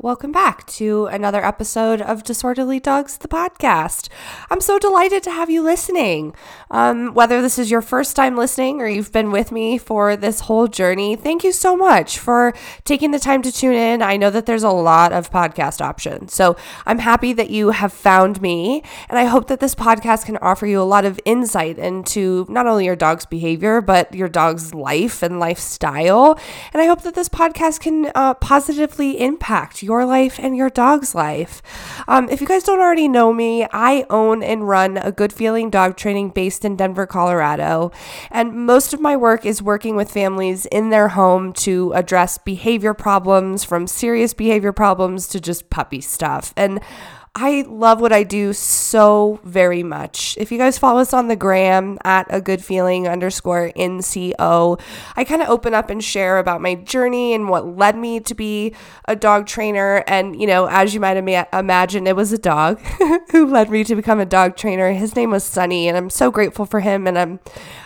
[0.00, 4.08] Welcome back to another episode of Disorderly Dogs, the podcast.
[4.48, 6.36] I'm so delighted to have you listening.
[6.70, 10.42] Um, whether this is your first time listening or you've been with me for this
[10.42, 14.00] whole journey, thank you so much for taking the time to tune in.
[14.00, 16.56] I know that there's a lot of podcast options, so
[16.86, 20.68] I'm happy that you have found me, and I hope that this podcast can offer
[20.68, 25.24] you a lot of insight into not only your dog's behavior, but your dog's life
[25.24, 26.38] and lifestyle.
[26.72, 31.14] And I hope that this podcast can uh, positively impact your life and your dog's
[31.14, 31.62] life.
[32.06, 35.70] Um, if you guys don't already know me, I own and run a good feeling
[35.70, 37.90] dog training based in Denver, Colorado.
[38.30, 42.92] And most of my work is working with families in their home to address behavior
[42.92, 46.52] problems from serious behavior problems to just puppy stuff.
[46.54, 46.80] And
[47.40, 50.36] I love what I do so very much.
[50.40, 54.80] If you guys follow us on the gram at a good feeling underscore NCO,
[55.14, 58.34] I kind of open up and share about my journey and what led me to
[58.34, 60.02] be a dog trainer.
[60.08, 62.80] And, you know, as you might ima- imagine, it was a dog
[63.30, 64.90] who led me to become a dog trainer.
[64.90, 67.06] His name was Sunny, and I'm so grateful for him.
[67.06, 67.38] And I'm,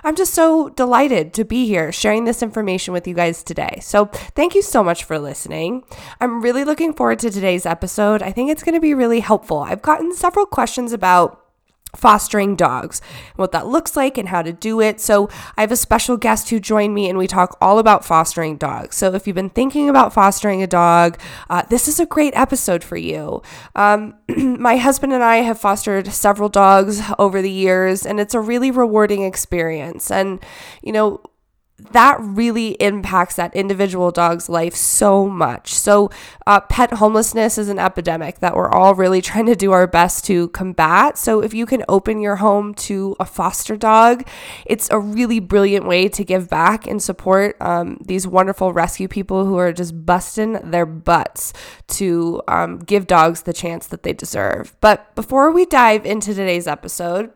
[0.03, 3.81] I'm just so delighted to be here sharing this information with you guys today.
[3.83, 5.85] So thank you so much for listening.
[6.23, 8.23] I'm really looking forward to today's episode.
[8.23, 9.59] I think it's going to be really helpful helpful.
[9.59, 11.41] I've gotten several questions about
[11.97, 13.03] fostering dogs,
[13.37, 15.01] what that looks like, and how to do it.
[15.01, 18.57] So, I have a special guest who joined me, and we talk all about fostering
[18.57, 18.97] dogs.
[18.97, 21.19] So, if you've been thinking about fostering a dog,
[21.51, 23.43] uh, this is a great episode for you.
[23.75, 28.41] Um, my husband and I have fostered several dogs over the years, and it's a
[28.41, 30.11] really rewarding experience.
[30.11, 30.43] And,
[30.83, 31.21] you know,
[31.91, 35.75] that really impacts that individual dog's life so much.
[35.75, 36.11] So,
[36.47, 40.25] uh, pet homelessness is an epidemic that we're all really trying to do our best
[40.27, 41.19] to combat.
[41.19, 44.27] So, if you can open your home to a foster dog,
[44.67, 49.45] it's a really brilliant way to give back and support um, these wonderful rescue people
[49.45, 51.53] who are just busting their butts
[51.89, 54.77] to um, give dogs the chance that they deserve.
[54.81, 57.33] But before we dive into today's episode,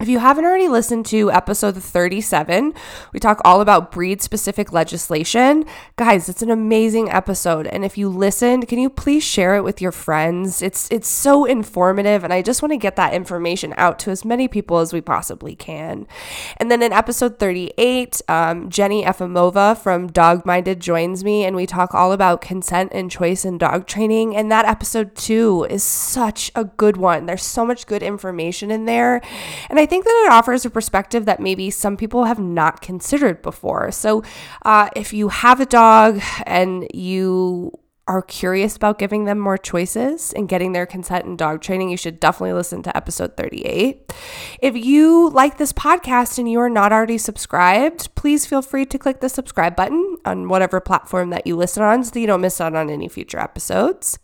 [0.00, 2.72] if you haven't already listened to episode 37,
[3.12, 5.66] we talk all about breed specific legislation.
[5.96, 9.82] Guys, it's an amazing episode and if you listened, can you please share it with
[9.82, 10.62] your friends?
[10.62, 14.24] It's it's so informative and I just want to get that information out to as
[14.24, 16.06] many people as we possibly can.
[16.56, 21.66] And then in episode 38, um, Jenny Efimova from Dog Minded joins me and we
[21.66, 26.50] talk all about consent and choice in dog training and that episode too is such
[26.54, 27.26] a good one.
[27.26, 29.20] There's so much good information in there.
[29.68, 33.42] And I think that it offers a perspective that maybe some people have not considered
[33.42, 33.90] before.
[33.90, 34.22] So,
[34.64, 37.78] uh, if you have a dog and you
[38.10, 41.96] are curious about giving them more choices and getting their consent in dog training, you
[41.96, 44.12] should definitely listen to episode 38.
[44.60, 48.98] If you like this podcast and you are not already subscribed, please feel free to
[48.98, 52.40] click the subscribe button on whatever platform that you listen on so that you don't
[52.40, 54.18] miss out on any future episodes.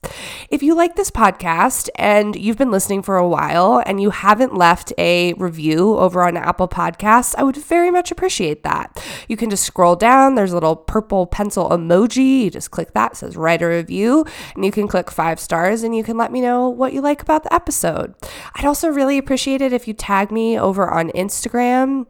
[0.50, 4.52] If you like this podcast and you've been listening for a while and you haven't
[4.52, 9.00] left a review over on Apple Podcasts, I would very much appreciate that.
[9.28, 12.42] You can just scroll down, there's a little purple pencil emoji.
[12.46, 15.94] You just click that, says write a review, and you can click five stars and
[15.94, 18.14] you can let me know what you like about the episode.
[18.54, 22.06] I'd also really appreciate it if you tag me over on Instagram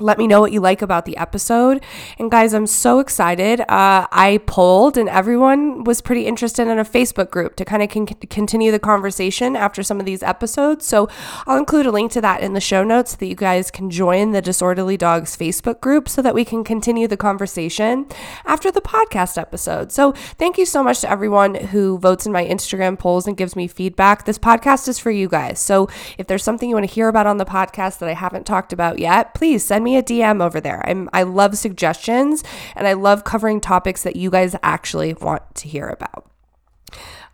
[0.00, 1.82] let me know what you like about the episode.
[2.18, 3.60] And guys, I'm so excited.
[3.60, 7.88] Uh, I polled, and everyone was pretty interested in a Facebook group to kind of
[7.88, 10.84] con- continue the conversation after some of these episodes.
[10.84, 11.08] So
[11.46, 13.90] I'll include a link to that in the show notes so that you guys can
[13.90, 18.06] join the Disorderly Dogs Facebook group so that we can continue the conversation
[18.44, 19.92] after the podcast episode.
[19.92, 23.56] So thank you so much to everyone who votes in my Instagram polls and gives
[23.56, 24.24] me feedback.
[24.26, 25.58] This podcast is for you guys.
[25.58, 25.88] So
[26.18, 28.72] if there's something you want to hear about on the podcast that I haven't talked
[28.72, 30.86] about yet, please send me a DM over there.
[30.86, 32.44] I'm, I love suggestions
[32.74, 36.30] and I love covering topics that you guys actually want to hear about.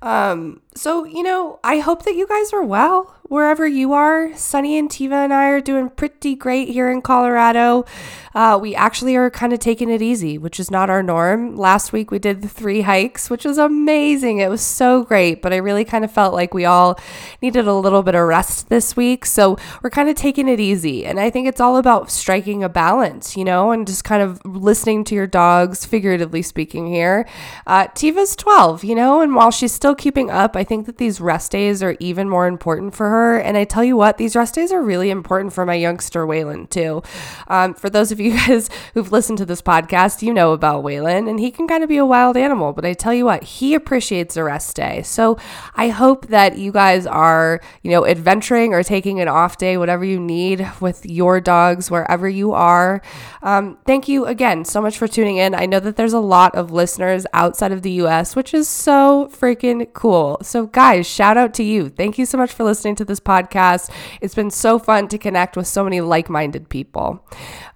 [0.03, 4.37] Um, so, you know, I hope that you guys are well wherever you are.
[4.37, 7.87] Sunny and Tiva and I are doing pretty great here in Colorado.
[8.35, 11.57] Uh, we actually are kind of taking it easy, which is not our norm.
[11.57, 14.39] Last week we did the three hikes, which was amazing.
[14.39, 16.99] It was so great, but I really kind of felt like we all
[17.41, 19.25] needed a little bit of rest this week.
[19.25, 21.05] So we're kind of taking it easy.
[21.05, 24.45] And I think it's all about striking a balance, you know, and just kind of
[24.45, 27.27] listening to your dogs, figuratively speaking here.
[27.67, 30.55] Uh, Tiva's 12, you know, and while she's still keeping up.
[30.63, 33.37] I think that these rest days are even more important for her.
[33.37, 36.71] And I tell you what, these rest days are really important for my youngster Waylon
[36.71, 37.03] too.
[37.49, 41.29] Um, for those of you guys who've listened to this podcast, you know about Waylon,
[41.29, 42.73] and he can kind of be a wild animal.
[42.73, 45.03] But I tell you what, he appreciates a rest day.
[45.03, 45.37] So
[45.75, 50.05] I hope that you guys are, you know, adventuring or taking an off day, whatever
[50.05, 53.03] you need with your dogs wherever you are.
[53.43, 55.57] Um, thank you again so much for tuning in.
[55.57, 59.29] I know that there's a lot of listeners outside of the US, which is so
[59.33, 60.39] freaking cool.
[60.53, 61.89] So, guys, shout out to you.
[61.89, 63.91] Thank you so much for listening to this podcast.
[64.21, 67.27] It's been so fun to connect with so many like minded people.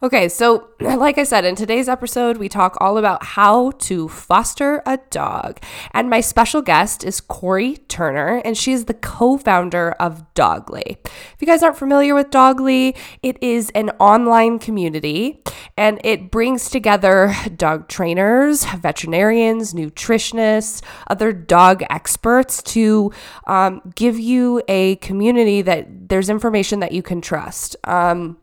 [0.03, 4.83] Okay, so like I said, in today's episode, we talk all about how to foster
[4.85, 5.59] a dog.
[5.93, 10.99] And my special guest is Corey Turner, and she is the co founder of Dogly.
[11.03, 15.43] If you guys aren't familiar with Dogly, it is an online community
[15.79, 23.13] and it brings together dog trainers, veterinarians, nutritionists, other dog experts to
[23.47, 27.77] um, give you a community that there's information that you can trust.
[27.85, 28.39] Um,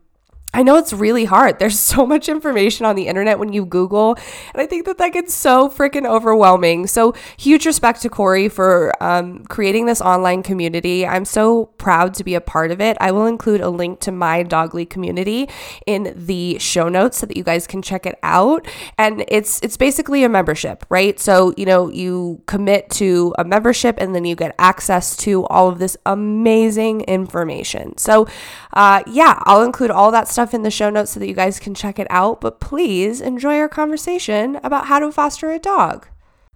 [0.54, 1.58] I know it's really hard.
[1.58, 4.14] There's so much information on the internet when you Google,
[4.54, 6.86] and I think that that gets so freaking overwhelming.
[6.86, 11.04] So, huge respect to Corey for um, creating this online community.
[11.04, 12.96] I'm so proud to be a part of it.
[13.00, 15.48] I will include a link to my Dogly community
[15.86, 18.64] in the show notes so that you guys can check it out.
[18.96, 21.18] And it's it's basically a membership, right?
[21.18, 25.68] So, you know, you commit to a membership, and then you get access to all
[25.68, 27.98] of this amazing information.
[27.98, 28.28] So,
[28.74, 31.60] uh, yeah, I'll include all that stuff in the show notes so that you guys
[31.60, 32.40] can check it out.
[32.40, 36.08] But please enjoy our conversation about how to foster a dog.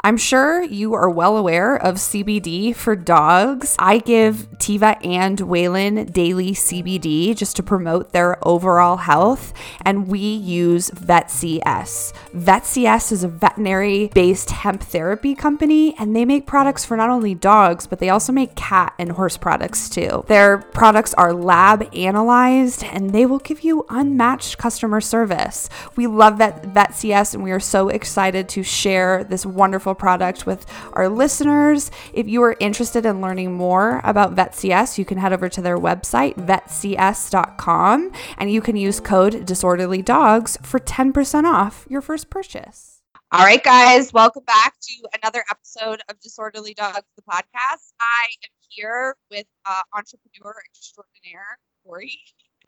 [0.04, 3.74] I'm sure you are well aware of CBD for dogs.
[3.80, 9.52] I give Tiva and Waylon daily CBD just to promote their overall health,
[9.84, 12.12] and we use VetCS.
[12.32, 17.34] VetCS is a veterinary based hemp therapy company, and they make products for not only
[17.34, 20.24] dogs, but they also make cat and horse products too.
[20.28, 25.68] Their products are lab analyzed, and they will give you unmatched customer service.
[25.96, 30.46] We love Vet- VetCS, and we are so excited to share this wonderful wonderful product
[30.46, 31.90] with our listeners.
[32.12, 35.78] If you are interested in learning more about VetCS, you can head over to their
[35.78, 43.02] website, vetcs.com, and you can use code disorderly dogs for 10% off your first purchase.
[43.32, 47.92] All right, guys, welcome back to another episode of Disorderly Dogs, the podcast.
[48.00, 52.18] I am here with uh, entrepreneur extraordinaire, Corey.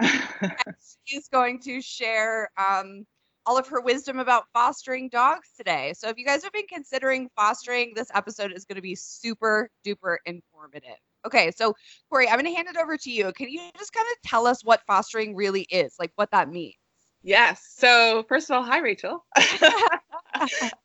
[1.04, 3.06] She's going to share um,
[3.50, 5.92] all of her wisdom about fostering dogs today.
[5.96, 9.68] So if you guys have been considering fostering, this episode is going to be super
[9.84, 10.94] duper informative.
[11.26, 11.74] Okay, so
[12.08, 13.32] Corey, I'm going to hand it over to you.
[13.32, 16.76] Can you just kind of tell us what fostering really is, like what that means?
[17.24, 17.74] Yes.
[17.76, 19.24] So first of all, hi Rachel.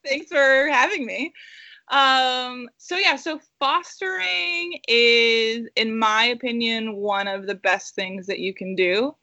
[0.03, 1.33] Thanks for having me.
[1.91, 8.39] Um, so yeah, so fostering is, in my opinion, one of the best things that
[8.39, 9.15] you can do.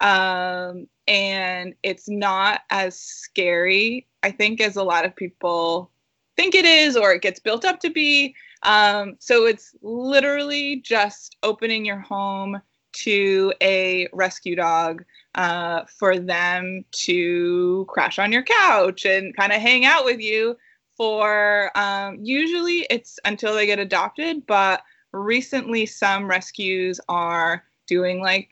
[0.00, 5.90] Um, and it's not as scary, I think, as a lot of people
[6.36, 8.36] think it is or it gets built up to be.
[8.62, 12.60] Um, so it's literally just opening your home
[12.92, 19.60] to a rescue dog uh, for them to crash on your couch and kind of
[19.60, 20.56] hang out with you
[20.96, 28.50] for um, usually it's until they get adopted, but recently some rescues are doing like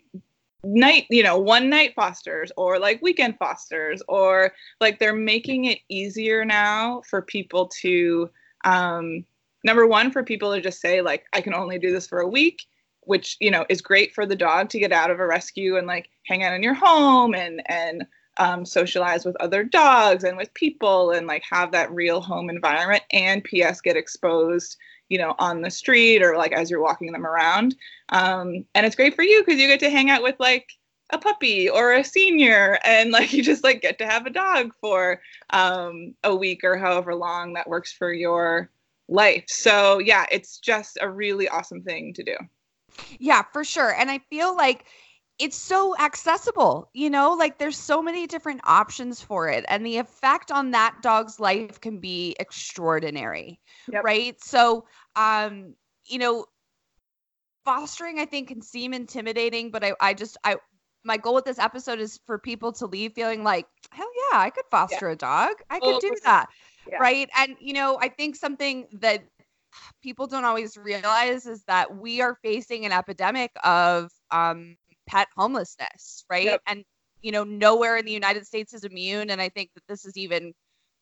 [0.65, 5.79] night you know one night fosters or like weekend fosters or like they're making it
[5.89, 8.29] easier now for people to
[8.65, 9.25] um
[9.65, 12.29] number one for people to just say like i can only do this for a
[12.29, 12.63] week
[13.03, 15.87] which you know is great for the dog to get out of a rescue and
[15.87, 18.05] like hang out in your home and and
[18.39, 23.03] um, socialize with other dogs and with people and like have that real home environment
[23.13, 24.77] and ps get exposed
[25.09, 27.77] you know, on the street or like as you're walking them around.
[28.11, 30.73] Um, and it's great for you because you get to hang out with like
[31.11, 34.73] a puppy or a senior and like you just like get to have a dog
[34.81, 38.71] for um, a week or however long that works for your
[39.09, 39.45] life.
[39.47, 42.37] So yeah, it's just a really awesome thing to do.
[43.19, 43.95] Yeah, for sure.
[43.95, 44.87] And I feel like
[45.39, 49.65] it's so accessible, you know, like there's so many different options for it.
[49.69, 53.61] And the effect on that dog's life can be extraordinary.
[53.93, 54.05] Yep.
[54.05, 54.43] Right.
[54.43, 55.75] So, um,
[56.07, 56.47] you know,
[57.65, 60.57] fostering, I think, can seem intimidating, but I, I just, I,
[61.05, 64.51] my goal with this episode is for people to leave feeling like, hell yeah, I
[64.51, 65.13] could foster yeah.
[65.13, 65.51] a dog.
[65.69, 66.47] I could do that.
[66.91, 66.97] Yeah.
[66.99, 67.29] Right.
[67.37, 69.25] And, you know, I think something that
[70.03, 74.77] people don't always realize is that we are facing an epidemic of um,
[75.07, 76.47] pet homelessness, right?
[76.47, 76.63] Yep.
[76.67, 76.85] And
[77.23, 79.31] you know, nowhere in the United States is immune.
[79.31, 80.53] And I think that this is even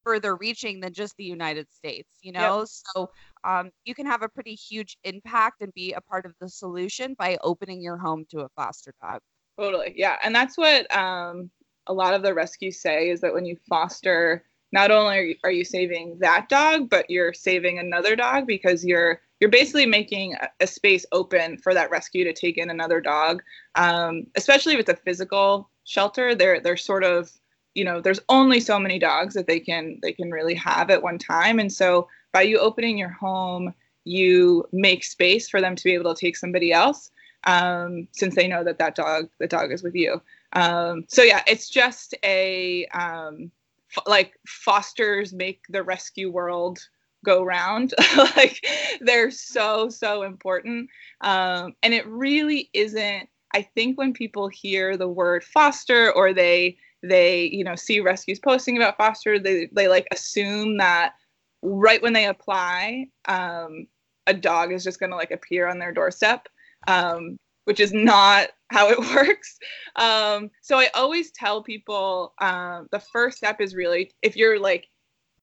[0.05, 2.61] further reaching than just the United States, you know?
[2.61, 2.69] Yep.
[2.69, 3.11] So
[3.45, 7.15] um, you can have a pretty huge impact and be a part of the solution
[7.19, 9.21] by opening your home to a foster dog.
[9.59, 9.95] Totally.
[9.97, 10.17] Yeah.
[10.23, 11.51] And that's what um,
[11.87, 15.37] a lot of the rescues say is that when you foster, not only are you,
[15.45, 20.35] are you saving that dog, but you're saving another dog because you're you're basically making
[20.59, 23.43] a, space open for that rescue to take in another dog.
[23.75, 27.31] Um, especially with a physical shelter, they're they're sort of
[27.75, 31.03] you know there's only so many dogs that they can they can really have at
[31.03, 33.75] one time and so by you opening your home
[34.05, 37.11] you make space for them to be able to take somebody else
[37.45, 40.23] um, since they know that that dog the dog is with you
[40.55, 43.51] um, so yeah it's just a um,
[43.95, 46.79] f- like fosters make the rescue world
[47.25, 47.95] go round.
[48.37, 48.65] Like
[49.01, 50.89] they're so so important.
[51.21, 56.77] Um, and it really isn't i think when people hear the word foster or they
[57.03, 61.15] they you know see rescues posting about foster they they like assume that
[61.63, 63.87] right when they apply um,
[64.27, 66.49] a dog is just going to like appear on their doorstep
[66.87, 69.59] um, which is not how it works.
[69.97, 74.89] Um, so i always tell people um, the first step is really if you're like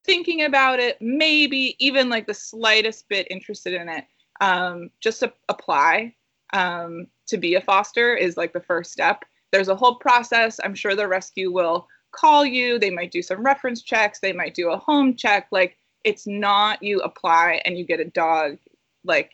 [0.04, 4.04] thinking about it maybe even like the slightest bit interested in it
[4.40, 6.14] um, just apply
[6.52, 10.58] um, to be a foster is like the first step there's a whole process.
[10.64, 12.78] I'm sure the rescue will call you.
[12.78, 14.18] They might do some reference checks.
[14.18, 15.46] They might do a home check.
[15.52, 18.58] Like it's not you apply and you get a dog
[19.04, 19.30] like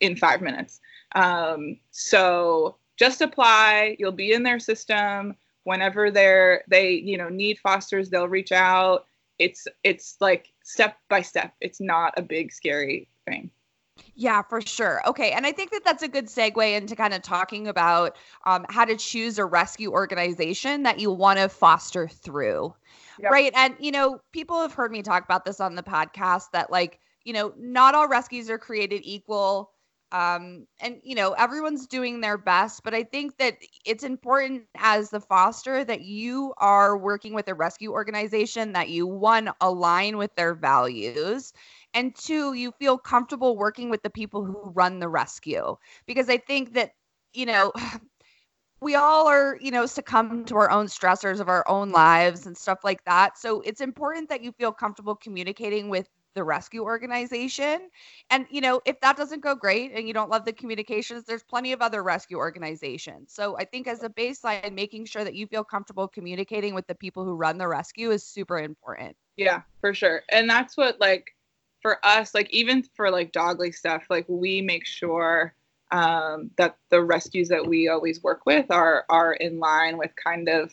[0.00, 0.80] in five minutes.
[1.14, 3.96] Um, so just apply.
[3.98, 8.08] You'll be in their system whenever they're they you know need fosters.
[8.08, 9.06] They'll reach out.
[9.38, 11.54] It's it's like step by step.
[11.60, 13.50] It's not a big scary thing.
[14.14, 15.00] Yeah, for sure.
[15.06, 15.32] Okay.
[15.32, 18.16] And I think that that's a good segue into kind of talking about
[18.46, 22.74] um, how to choose a rescue organization that you want to foster through.
[23.20, 23.32] Yep.
[23.32, 23.52] Right.
[23.56, 27.00] And, you know, people have heard me talk about this on the podcast that, like,
[27.24, 29.72] you know, not all rescues are created equal.
[30.12, 32.82] Um, and, you know, everyone's doing their best.
[32.82, 37.54] But I think that it's important as the foster that you are working with a
[37.54, 41.52] rescue organization that you, one, align with their values
[41.94, 46.36] and two you feel comfortable working with the people who run the rescue because i
[46.36, 46.92] think that
[47.34, 47.72] you know
[48.80, 52.56] we all are you know succumb to our own stressors of our own lives and
[52.56, 57.88] stuff like that so it's important that you feel comfortable communicating with the rescue organization.
[58.30, 61.42] And you know if that doesn't go great and you don't love the communications there's
[61.42, 63.32] plenty of other rescue organizations.
[63.32, 66.94] So i think as a baseline making sure that you feel comfortable communicating with the
[66.94, 69.16] people who run the rescue is super important.
[69.36, 70.22] Yeah for sure.
[70.30, 71.34] And that's what like
[71.82, 75.54] for us, like even for like dogly stuff, like we make sure
[75.90, 80.48] um, that the rescues that we always work with are are in line with kind
[80.48, 80.72] of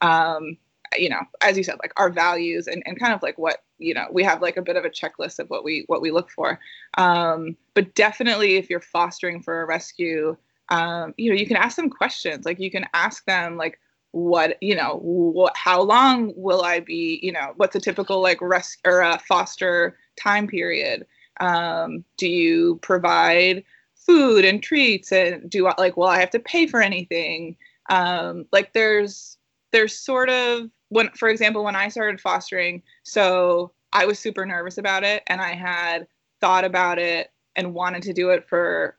[0.00, 0.56] um,
[0.96, 3.94] you know, as you said, like our values and, and kind of like what, you
[3.94, 6.30] know, we have like a bit of a checklist of what we what we look
[6.30, 6.58] for.
[6.98, 10.36] Um, but definitely if you're fostering for a rescue,
[10.70, 12.44] um, you know, you can ask them questions.
[12.44, 13.78] Like you can ask them like
[14.14, 18.38] what you know what how long will i be you know what's a typical like
[18.40, 21.04] rest or a foster time period
[21.40, 23.64] um, do you provide
[23.96, 27.56] food and treats and do I, like will i have to pay for anything
[27.90, 29.36] um, like there's
[29.72, 34.78] there's sort of when for example when i started fostering so i was super nervous
[34.78, 36.06] about it and i had
[36.40, 38.96] thought about it and wanted to do it for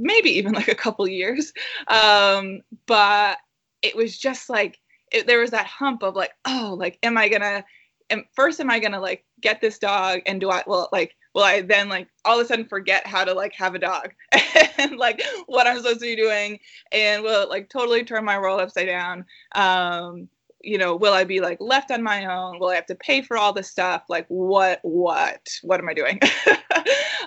[0.00, 1.52] maybe even like a couple years.
[1.88, 3.38] Um, but
[3.82, 4.78] it was just like
[5.12, 7.64] it, there was that hump of like oh like am i gonna
[8.10, 11.42] and first am i gonna like get this dog and do i well like will
[11.42, 14.12] i then like all of a sudden forget how to like have a dog
[14.78, 16.60] and like what i'm supposed to be doing
[16.92, 19.24] and will it like totally turn my world upside down?
[19.54, 20.28] Um
[20.62, 22.58] you know will i be like left on my own?
[22.58, 24.04] Will i have to pay for all this stuff?
[24.08, 26.20] Like what what what am i doing?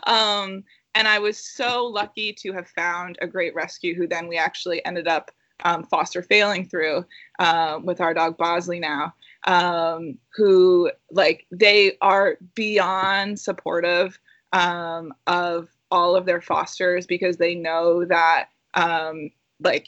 [0.05, 4.35] Um and i was so lucky to have found a great rescue who then we
[4.37, 5.31] actually ended up
[5.63, 7.05] um, foster failing through
[7.39, 9.13] uh, with our dog Bosley now,
[9.45, 14.19] um, who like they are beyond supportive
[14.51, 19.29] um, of all of their fosters because they know that um,
[19.61, 19.87] like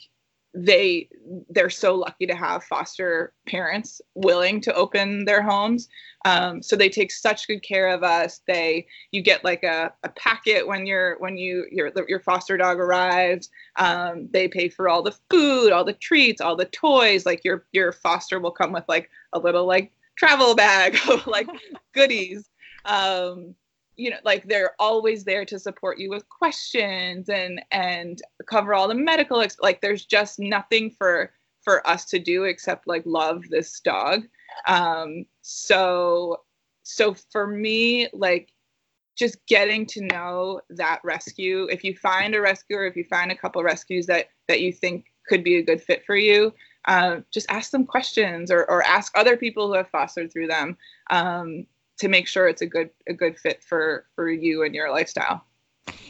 [0.56, 1.08] they
[1.50, 5.86] they're so lucky to have foster parents willing to open their homes.
[6.24, 8.40] Um, so they take such good care of us.
[8.46, 12.78] They you get like a, a packet when you're when you your your foster dog
[12.78, 13.50] arrives.
[13.76, 17.26] Um, they pay for all the food all the treats all the toys.
[17.26, 21.48] Like your your foster will come with like a little like travel bag of like
[21.92, 22.48] goodies.
[22.86, 23.54] Um,
[23.96, 28.88] you know like they're always there to support you with questions and and cover all
[28.88, 33.42] the medical ex- like there's just nothing for for us to do except like love
[33.50, 34.22] this dog
[34.66, 36.40] um so
[36.86, 38.52] so for me, like
[39.18, 41.66] just getting to know that rescue.
[41.68, 45.06] If you find a rescuer, if you find a couple rescues that that you think
[45.28, 46.54] could be a good fit for you,
[46.86, 50.76] uh, just ask them questions or, or ask other people who have fostered through them
[51.10, 51.66] um,
[51.98, 55.44] to make sure it's a good a good fit for for you and your lifestyle.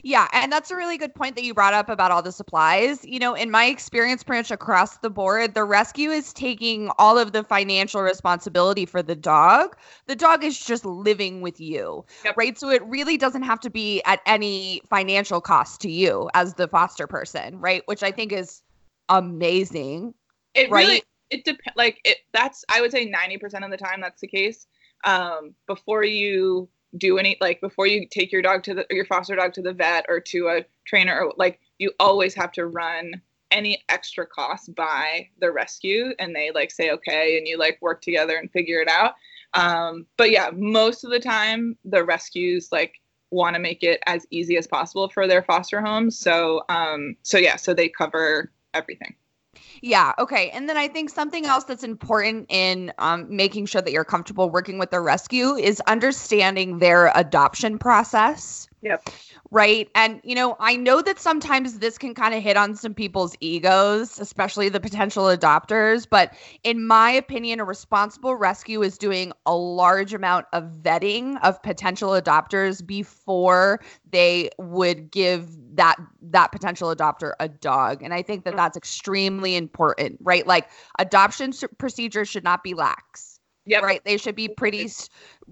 [0.03, 3.05] Yeah, and that's a really good point that you brought up about all the supplies.
[3.05, 7.19] You know, in my experience, pretty much across the board, the rescue is taking all
[7.19, 9.77] of the financial responsibility for the dog.
[10.07, 12.37] The dog is just living with you, yep.
[12.37, 12.59] right?
[12.59, 16.69] So it really doesn't have to be at any financial cost to you as the
[16.69, 17.83] foster person, right?
[17.87, 18.63] Which I think is
[19.09, 20.15] amazing.
[20.55, 20.87] It right?
[20.87, 21.77] really it depends.
[21.77, 24.67] Like it, that's I would say ninety percent of the time that's the case.
[25.05, 29.37] Um, before you do any like before you take your dog to the your foster
[29.37, 33.21] dog to the vet or to a trainer or like you always have to run
[33.51, 38.01] any extra costs by the rescue and they like say okay and you like work
[38.03, 39.15] together and figure it out.
[39.55, 42.95] Um, but yeah most of the time the rescues like
[43.31, 47.39] want to make it as easy as possible for their foster homes so um so
[47.39, 49.15] yeah so they cover everything
[49.83, 50.13] yeah.
[50.19, 50.51] Okay.
[50.51, 54.51] And then I think something else that's important in um, making sure that you're comfortable
[54.51, 58.69] working with the rescue is understanding their adoption process.
[58.83, 59.09] Yep
[59.51, 59.89] right?
[59.95, 63.35] And, you know, I know that sometimes this can kind of hit on some people's
[63.41, 66.07] egos, especially the potential adopters.
[66.09, 71.63] But in my opinion, a responsible rescue is doing a large amount of vetting of
[71.63, 73.81] potential adopters before
[74.11, 78.57] they would give that that potential adopter a dog and i think that mm.
[78.57, 80.69] that's extremely important right like
[80.99, 83.36] adoption procedures should not be lax
[83.67, 83.83] Yep.
[83.83, 84.05] Right.
[84.05, 84.89] They should be pretty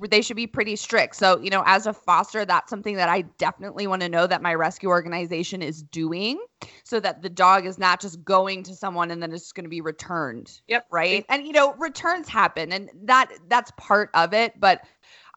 [0.09, 1.17] they should be pretty strict.
[1.17, 4.41] So, you know, as a foster, that's something that I definitely want to know that
[4.41, 6.39] my rescue organization is doing
[6.85, 9.71] so that the dog is not just going to someone and then it's going to
[9.71, 10.61] be returned.
[10.69, 10.87] Yep.
[10.91, 11.27] Right?
[11.29, 14.83] And you know, returns happen and that that's part of it, but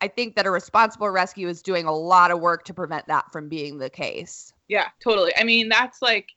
[0.02, 3.32] I think that a responsible rescue is doing a lot of work to prevent that
[3.32, 4.54] from being the case.
[4.68, 5.32] Yeah, totally.
[5.36, 6.30] I mean, that's like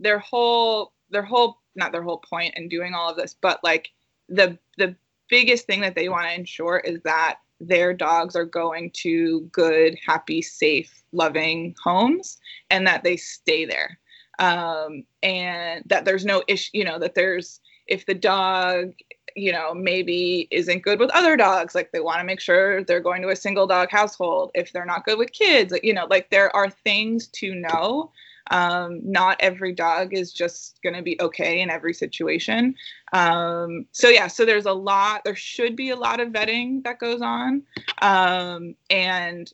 [0.00, 3.90] their whole their whole not their whole point in doing all of this, but like
[4.28, 4.96] the the
[5.28, 9.96] biggest thing that they want to ensure is that their dogs are going to good,
[10.04, 12.38] happy, safe, loving homes
[12.70, 13.98] and that they stay there.
[14.38, 18.92] Um, and that there's no issue, you know, that there's, if the dog,
[19.36, 23.00] you know, maybe isn't good with other dogs, like they want to make sure they're
[23.00, 24.50] going to a single dog household.
[24.54, 28.10] If they're not good with kids, you know, like there are things to know
[28.50, 32.74] um, not every dog is just going to be okay in every situation.
[33.12, 36.98] Um, so, yeah, so there's a lot, there should be a lot of vetting that
[36.98, 37.62] goes on.
[38.02, 39.52] Um, and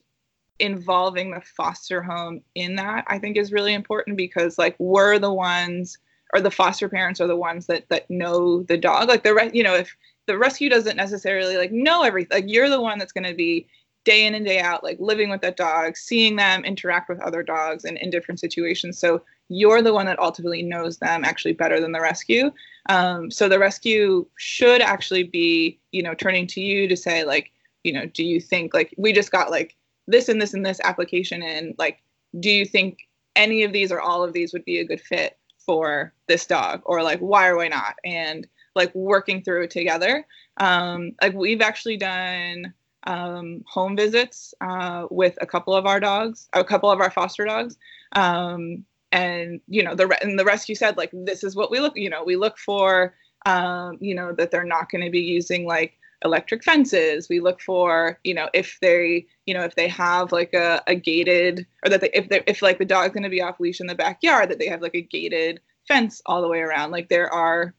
[0.58, 5.32] involving the foster home in that, I think, is really important because, like, we're the
[5.32, 5.98] ones
[6.32, 9.50] or the foster parents are the ones that that know the dog like the re-
[9.52, 13.12] you know if the rescue doesn't necessarily like know everything like you're the one that's
[13.12, 13.66] going to be
[14.04, 17.42] day in and day out, like living with that dog, seeing them interact with other
[17.42, 18.98] dogs and in different situations.
[18.98, 22.50] So you're the one that ultimately knows them actually better than the rescue.
[22.88, 27.50] Um, so the rescue should actually be, you know, turning to you to say, like,
[27.84, 30.80] you know, do you think like we just got like this and this and this
[30.84, 32.02] application in, like,
[32.38, 35.36] do you think any of these or all of these would be a good fit
[35.58, 36.80] for this dog?
[36.84, 37.96] Or like, why or why not?
[38.04, 40.26] And like working through it together.
[40.58, 42.72] Um, like we've actually done
[43.04, 47.44] um, home visits uh, with a couple of our dogs, a couple of our foster
[47.44, 47.76] dogs.
[48.12, 51.80] Um, and you know the re- and the rescue said like this is what we
[51.80, 53.14] look you know we look for
[53.46, 57.60] um, you know that they're not going to be using like electric fences we look
[57.60, 61.90] for you know if they you know if they have like a, a gated or
[61.90, 63.94] that they if they if like the dog's going to be off leash in the
[63.94, 67.74] backyard that they have like a gated fence all the way around like there are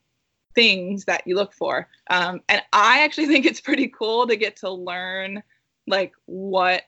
[0.55, 1.87] things that you look for.
[2.09, 5.43] Um, and I actually think it's pretty cool to get to learn
[5.87, 6.83] like what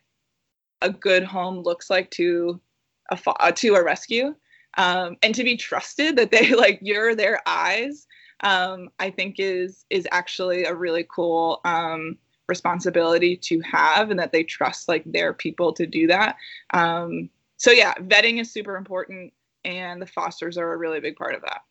[0.81, 2.59] a good home looks like to
[3.11, 4.35] a uh, to a rescue.
[4.75, 8.07] Um, and to be trusted that they like you're their eyes
[8.43, 14.31] um, i think is is actually a really cool um, responsibility to have and that
[14.31, 16.35] they trust like their people to do that.
[16.73, 19.31] Um, so yeah vetting is super important
[19.63, 21.61] and the fosters are a really big part of that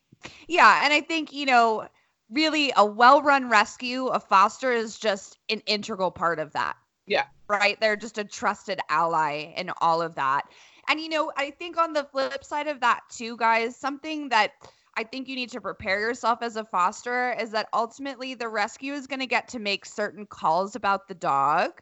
[0.47, 1.87] yeah, and I think, you know,
[2.29, 6.75] really a well-run rescue, a foster is just an integral part of that.
[7.05, 7.25] Yeah.
[7.47, 7.79] Right?
[7.79, 10.43] They're just a trusted ally in all of that.
[10.87, 14.51] And you know, I think on the flip side of that too, guys, something that
[14.95, 18.93] I think you need to prepare yourself as a foster is that ultimately the rescue
[18.93, 21.81] is going to get to make certain calls about the dog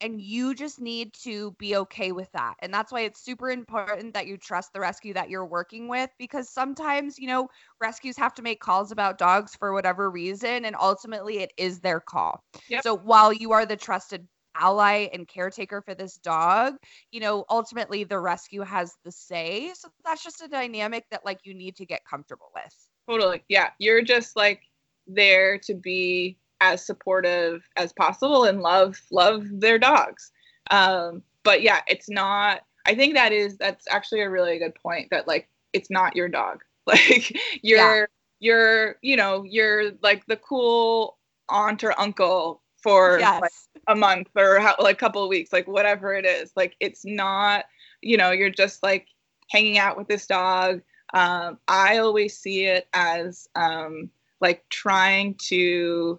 [0.00, 4.14] and you just need to be okay with that and that's why it's super important
[4.14, 7.48] that you trust the rescue that you're working with because sometimes you know
[7.80, 12.00] rescues have to make calls about dogs for whatever reason and ultimately it is their
[12.00, 12.82] call yep.
[12.82, 14.26] so while you are the trusted
[14.58, 16.74] ally and caretaker for this dog,
[17.10, 19.72] you know, ultimately the rescue has the say.
[19.74, 22.88] So that's just a dynamic that like you need to get comfortable with.
[23.08, 23.42] Totally.
[23.48, 23.70] Yeah.
[23.78, 24.62] You're just like
[25.06, 30.30] there to be as supportive as possible and love love their dogs.
[30.70, 35.08] Um, but yeah, it's not I think that is that's actually a really good point
[35.10, 36.62] that like it's not your dog.
[36.86, 38.06] Like you're yeah.
[38.40, 41.18] you're you know, you're like the cool
[41.48, 43.40] aunt or uncle for yes.
[43.40, 43.52] like
[43.86, 46.52] a month or how, like a couple of weeks, like whatever it is.
[46.56, 47.66] Like it's not,
[48.00, 49.06] you know, you're just like
[49.50, 50.80] hanging out with this dog.
[51.12, 56.18] Um, I always see it as um, like trying to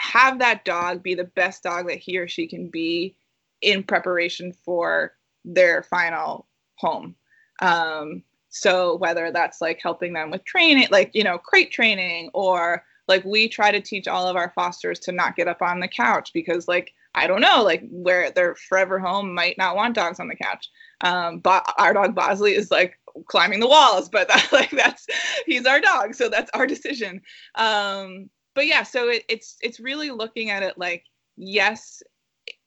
[0.00, 3.14] have that dog be the best dog that he or she can be
[3.60, 5.12] in preparation for
[5.44, 7.14] their final home.
[7.60, 12.82] Um, so whether that's like helping them with training, like, you know, crate training or
[13.08, 15.88] like we try to teach all of our fosters to not get up on the
[15.88, 20.20] couch because like I don't know, like where their forever home might not want dogs
[20.20, 20.68] on the couch.
[21.00, 25.06] Um, but our dog Bosley is like climbing the walls, but that, like that's
[25.44, 27.20] he's our dog, so that's our decision.
[27.56, 31.04] Um, but yeah, so it, it's it's really looking at it like
[31.36, 32.02] yes,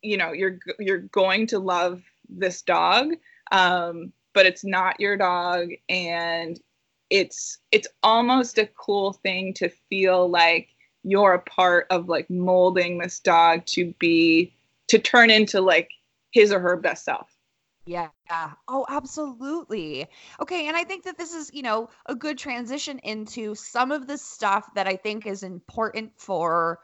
[0.02, 3.14] you know you're you're going to love this dog,
[3.52, 6.60] um, but it's not your dog, and
[7.10, 10.70] it's it's almost a cool thing to feel like
[11.04, 14.54] you're a part of like molding this dog to be
[14.88, 15.90] to turn into like
[16.32, 17.33] his or her best self.
[17.86, 18.10] Yeah.
[18.68, 20.08] Oh, absolutely.
[20.40, 20.68] Okay.
[20.68, 24.18] And I think that this is, you know, a good transition into some of the
[24.18, 26.80] stuff that I think is important for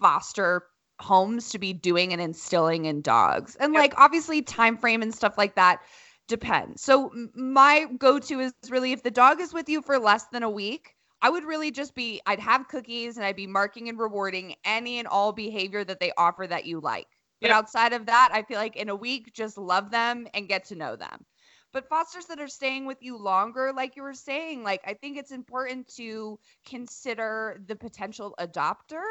[0.00, 0.64] foster
[1.00, 3.56] homes to be doing and instilling in dogs.
[3.56, 5.80] And like obviously time frame and stuff like that
[6.28, 6.82] depends.
[6.82, 10.50] So my go-to is really if the dog is with you for less than a
[10.50, 14.54] week, I would really just be I'd have cookies and I'd be marking and rewarding
[14.64, 17.08] any and all behavior that they offer that you like.
[17.42, 20.64] But outside of that, I feel like in a week just love them and get
[20.66, 21.24] to know them.
[21.72, 25.16] But fosters that are staying with you longer, like you were saying, like I think
[25.16, 29.02] it's important to consider the potential adopter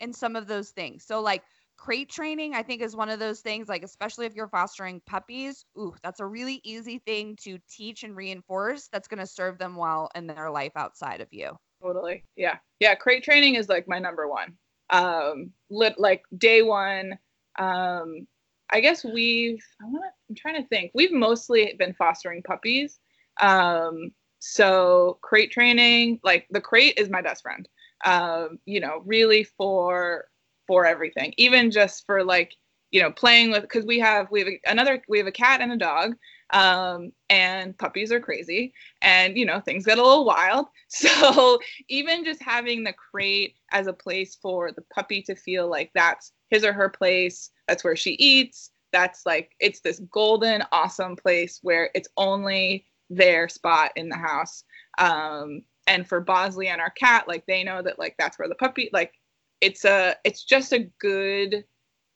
[0.00, 1.04] and some of those things.
[1.04, 1.42] So like
[1.76, 5.64] crate training i think is one of those things like especially if you're fostering puppies
[5.78, 9.76] ooh that's a really easy thing to teach and reinforce that's going to serve them
[9.76, 11.56] well in their life outside of you.
[11.82, 12.24] Totally.
[12.36, 12.56] Yeah.
[12.80, 14.56] Yeah crate training is like my number one.
[14.90, 17.18] Um lit, like day one
[17.58, 18.26] um
[18.70, 20.90] i guess we've I'm, not, I'm trying to think.
[20.94, 22.98] We've mostly been fostering puppies.
[23.40, 27.68] Um so crate training like the crate is my best friend.
[28.04, 30.26] Um you know really for
[30.66, 32.54] for everything, even just for like
[32.90, 35.72] you know playing with because we have we have another we have a cat and
[35.72, 36.14] a dog
[36.50, 38.72] um, and puppies are crazy.
[39.02, 40.66] And you know things get a little wild.
[40.88, 45.90] So even just having the crate as a place for the puppy to feel like
[45.94, 51.16] that's his or her place that's where she eats that's like it's this golden awesome
[51.16, 54.62] place where it's only their spot in the house.
[54.98, 58.54] Um, and for bosley and our cat like they know that like that's where the
[58.56, 59.12] puppy like
[59.60, 61.64] it's a it's just a good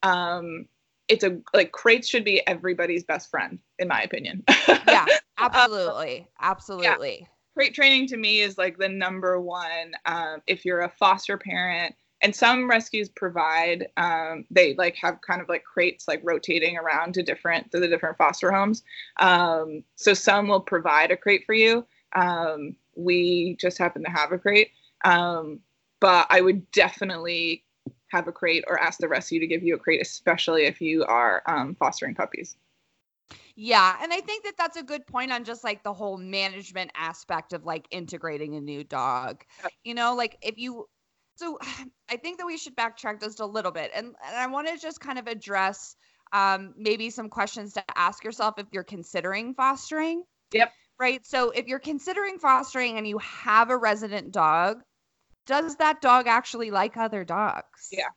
[0.03, 0.67] um
[1.11, 4.43] it's a like crates should be everybody's best friend in my opinion.
[4.69, 5.05] Yeah
[5.39, 7.19] absolutely absolutely.
[7.21, 7.27] yeah.
[7.55, 11.95] crate training to me is like the number one um, if you're a foster parent
[12.23, 17.15] and some rescues provide um, they like have kind of like crates like rotating around
[17.15, 18.83] to different to the different foster homes.
[19.21, 21.87] Um, so some will provide a crate for you.
[22.15, 24.73] Um, we just happen to have a crate
[25.05, 25.61] um,
[26.01, 27.65] but I would definitely
[28.11, 31.05] have a crate or ask the rescue to give you a crate, especially if you
[31.05, 32.57] are um, fostering puppies.
[33.57, 36.91] Yeah, and I think that that's a good point on just like the whole management
[36.95, 39.45] aspect of like integrating a new dog.
[39.85, 40.87] You know, like if you
[41.37, 41.59] so
[42.11, 44.79] I think that we should backtrack just a little bit and, and I want to
[44.79, 45.97] just kind of address
[46.33, 50.23] um, maybe some questions to ask yourself if you're considering fostering.
[50.53, 50.73] Yep.
[50.99, 51.27] Right.
[51.27, 54.83] So if you're considering fostering and you have a resident dog,
[55.51, 57.89] does that dog actually like other dogs?
[57.93, 58.09] Yeah.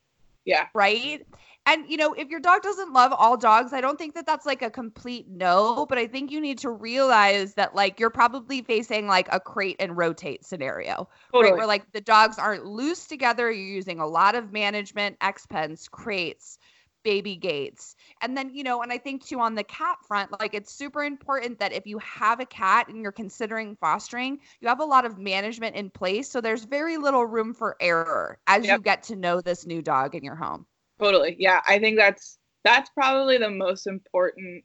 [0.46, 0.68] Yeah.
[0.74, 1.26] Right.
[1.66, 4.46] And, you know, if your dog doesn't love all dogs, I don't think that that's
[4.46, 8.62] like a complete no, but I think you need to realize that, like, you're probably
[8.62, 11.52] facing like a crate and rotate scenario, totally.
[11.52, 11.58] right?
[11.58, 13.50] Where like the dogs aren't loose together.
[13.50, 16.60] You're using a lot of management, X pens, crates,
[17.04, 17.96] baby gates.
[18.22, 21.04] And then, you know, and I think too on the cat front, like it's super
[21.04, 25.06] important that if you have a cat and you're considering fostering, you have a lot
[25.06, 26.30] of management in place.
[26.30, 28.80] So there's very little room for error as yep.
[28.80, 30.66] you get to know this new dog in your home.
[31.00, 31.36] Totally.
[31.40, 31.62] Yeah.
[31.68, 34.64] I think that's that's probably the most important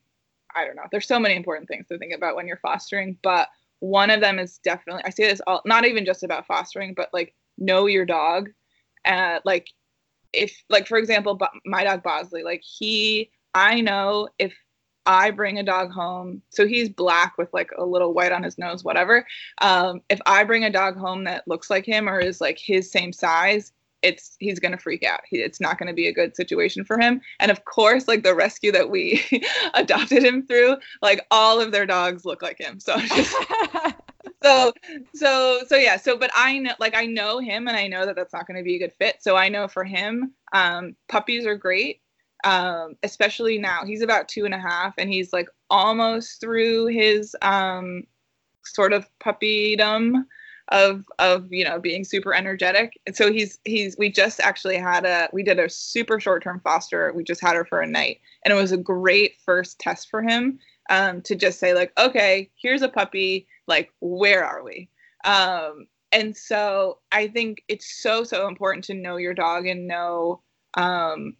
[0.54, 0.84] I don't know.
[0.90, 3.48] There's so many important things to think about when you're fostering, but
[3.80, 7.10] one of them is definitely I say this all not even just about fostering, but
[7.12, 8.50] like know your dog.
[9.04, 9.68] Uh, like
[10.32, 14.54] if like for example my dog bosley like he i know if
[15.06, 18.58] i bring a dog home so he's black with like a little white on his
[18.58, 19.26] nose whatever
[19.62, 22.90] um, if i bring a dog home that looks like him or is like his
[22.90, 25.20] same size it's he's gonna freak out.
[25.28, 27.20] He, it's not gonna be a good situation for him.
[27.40, 29.24] And of course like the rescue that we
[29.74, 32.80] adopted him through like all of their dogs look like him.
[32.80, 33.34] So just
[34.42, 34.72] so
[35.14, 35.96] so so yeah.
[35.96, 38.56] So but i know like i know him and i know that that's not going
[38.58, 39.16] to be a good fit.
[39.20, 42.00] So i know for him um puppies are great
[42.44, 43.84] um especially now.
[43.84, 48.04] He's about two and a half and he's like almost through his um
[48.64, 50.24] sort of puppydom
[50.70, 52.92] of of you know being super energetic.
[53.06, 56.60] And so he's he's we just actually had a we did a super short term
[56.62, 57.12] foster.
[57.14, 60.22] We just had her for a night and it was a great first test for
[60.22, 64.88] him um, to just say like okay here's a puppy like where are we?
[65.24, 70.40] Um, and so i think it's so so important to know your dog and know
[70.74, 71.36] um,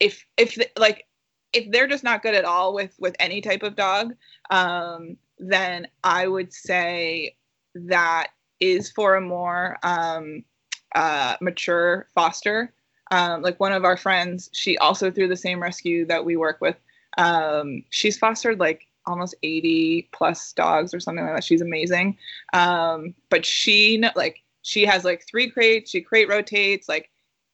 [0.00, 1.06] if if like
[1.54, 4.12] if they're just not good at all with with any type of dog
[4.50, 7.34] um, then i would say
[7.74, 8.28] that
[8.60, 10.44] is for a more um,
[10.94, 12.72] uh, mature foster.
[13.12, 16.60] Um, like one of our friends she also through the same rescue that we work
[16.60, 16.76] with
[17.16, 21.44] um, she's fostered like almost 80 plus dogs or something like that.
[21.44, 22.18] She's amazing.
[22.52, 25.90] Um, but she like she has like three crates.
[25.90, 26.88] She crate rotates.
[26.88, 27.10] Like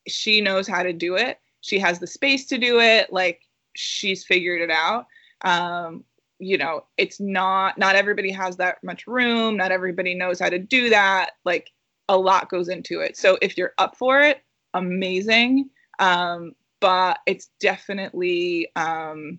[0.08, 1.38] she knows how to do it.
[1.60, 3.12] She has the space to do it.
[3.12, 3.42] Like
[3.74, 5.06] she's figured it out.
[5.44, 6.04] Um,
[6.38, 9.56] you know, it's not not everybody has that much room.
[9.56, 11.32] Not everybody knows how to do that.
[11.44, 11.70] Like
[12.08, 13.16] a lot goes into it.
[13.16, 14.42] So if you're up for it,
[14.74, 15.70] amazing.
[15.98, 19.38] Um, but it's definitely um,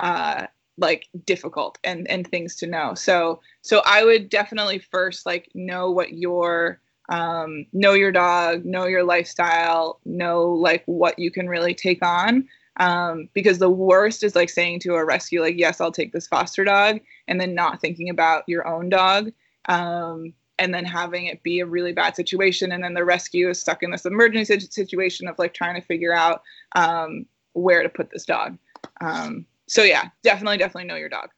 [0.00, 0.46] uh,
[0.78, 2.94] like difficult and and things to know.
[2.94, 6.80] So so i would definitely first like know what your
[7.10, 12.48] um know your dog know your lifestyle know like what you can really take on.
[12.78, 16.26] Um because the worst is like saying to a rescue like yes i'll take this
[16.26, 19.30] foster dog and then not thinking about your own dog
[19.68, 23.60] um and then having it be a really bad situation and then the rescue is
[23.60, 26.42] stuck in this emergency situation of like trying to figure out
[26.74, 28.58] um where to put this dog.
[29.00, 31.28] Um so yeah, definitely, definitely know your dog.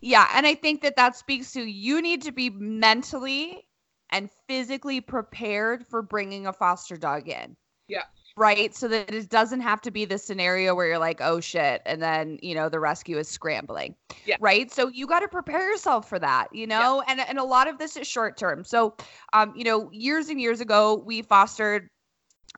[0.00, 3.68] Yeah, and I think that that speaks to you need to be mentally
[4.10, 7.56] and physically prepared for bringing a foster dog in.
[7.88, 8.02] Yeah.
[8.36, 8.74] Right.
[8.74, 11.82] So that it doesn't have to be the scenario where you're like, oh shit.
[11.84, 13.94] And then, you know, the rescue is scrambling.
[14.24, 14.36] Yeah.
[14.40, 14.72] Right.
[14.72, 17.12] So you got to prepare yourself for that, you know, yeah.
[17.12, 18.64] and, and a lot of this is short term.
[18.64, 18.96] So,
[19.34, 21.90] um, you know, years and years ago, we fostered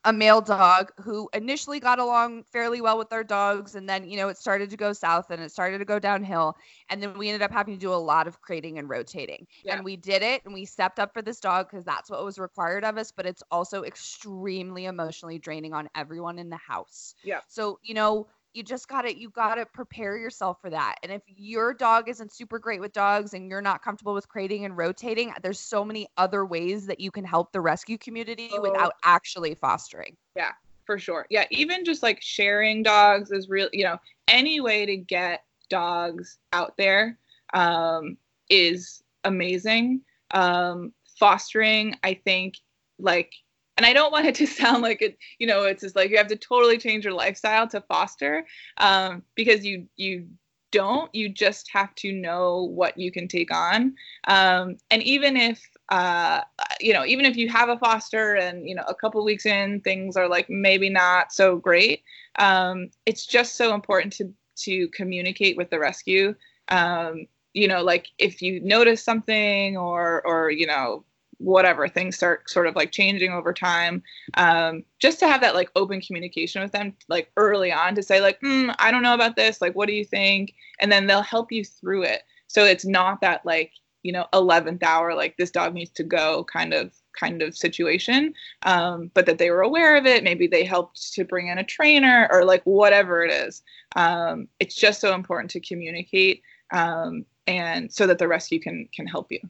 [0.04, 4.16] a male dog who initially got along fairly well with our dogs and then you
[4.16, 6.56] know it started to go south and it started to go downhill
[6.90, 9.46] and then we ended up having to do a lot of crating and rotating.
[9.64, 9.76] Yeah.
[9.76, 12.38] and we did it and we stepped up for this dog because that's what was
[12.38, 17.14] required of us but it's also extremely emotionally draining on everyone in the house.
[17.22, 17.40] Yeah.
[17.48, 20.96] So you know you just gotta you gotta prepare yourself for that.
[21.02, 24.64] And if your dog isn't super great with dogs and you're not comfortable with crating
[24.64, 28.62] and rotating there's so many other ways that you can help the rescue community oh.
[28.62, 30.16] without actually fostering.
[30.36, 30.52] Yeah
[30.86, 31.26] for sure.
[31.30, 36.38] Yeah even just like sharing dogs is real you know any way to get dogs
[36.52, 37.18] out there
[37.52, 38.16] um,
[38.50, 40.00] is amazing.
[40.30, 42.56] Um, fostering i think
[42.98, 43.32] like
[43.76, 46.16] and I don't want it to sound like it, you know, it's just like you
[46.16, 48.46] have to totally change your lifestyle to foster,
[48.78, 50.26] um, because you you
[50.70, 51.14] don't.
[51.14, 53.94] You just have to know what you can take on,
[54.26, 55.60] um, and even if
[55.90, 56.40] uh,
[56.80, 59.80] you know, even if you have a foster and you know a couple weeks in
[59.80, 62.02] things are like maybe not so great,
[62.38, 66.34] um, it's just so important to to communicate with the rescue.
[66.68, 71.04] Um, you know, like if you notice something or or you know
[71.38, 74.02] whatever things start sort of like changing over time
[74.34, 78.20] um, just to have that like open communication with them like early on to say
[78.20, 80.54] like mm, i don't know about this like what do you think?
[80.80, 82.22] And then they'll help you through it.
[82.46, 86.44] So it's not that like you know 11th hour like this dog needs to go
[86.44, 90.24] kind of kind of situation um, but that they were aware of it.
[90.24, 93.62] Maybe they helped to bring in a trainer or like whatever it is.
[93.96, 96.42] Um, it's just so important to communicate
[96.72, 99.40] um, and so that the rescue can can help you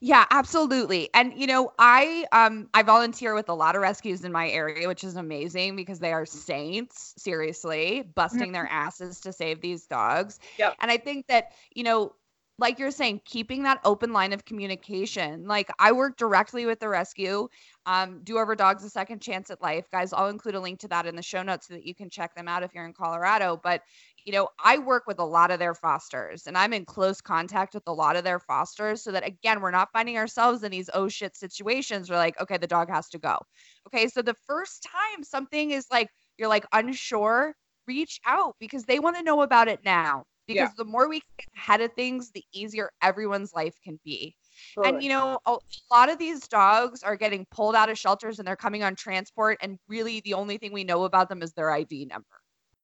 [0.00, 1.10] yeah, absolutely.
[1.14, 4.88] And you know, I um I volunteer with a lot of rescues in my area,
[4.88, 10.38] which is amazing because they are saints, seriously, busting their asses to save these dogs.
[10.58, 10.76] Yep.
[10.80, 12.14] And I think that, you know,
[12.58, 15.46] like you're saying, keeping that open line of communication.
[15.46, 17.48] Like I work directly with the rescue.
[17.86, 19.88] Um, Do Over Dogs a Second Chance at Life.
[19.90, 22.10] Guys, I'll include a link to that in the show notes so that you can
[22.10, 23.58] check them out if you're in Colorado.
[23.62, 23.82] But
[24.28, 27.72] you know, I work with a lot of their fosters and I'm in close contact
[27.72, 30.90] with a lot of their fosters so that again, we're not finding ourselves in these
[30.92, 33.38] oh shit situations where like, okay, the dog has to go.
[33.86, 34.06] Okay.
[34.06, 37.54] So the first time something is like, you're like unsure,
[37.86, 40.24] reach out because they want to know about it now.
[40.46, 40.74] Because yeah.
[40.76, 44.36] the more we get ahead of things, the easier everyone's life can be.
[44.74, 44.94] Totally.
[44.94, 45.58] And you know, a, a
[45.90, 49.56] lot of these dogs are getting pulled out of shelters and they're coming on transport,
[49.62, 52.26] and really the only thing we know about them is their ID number.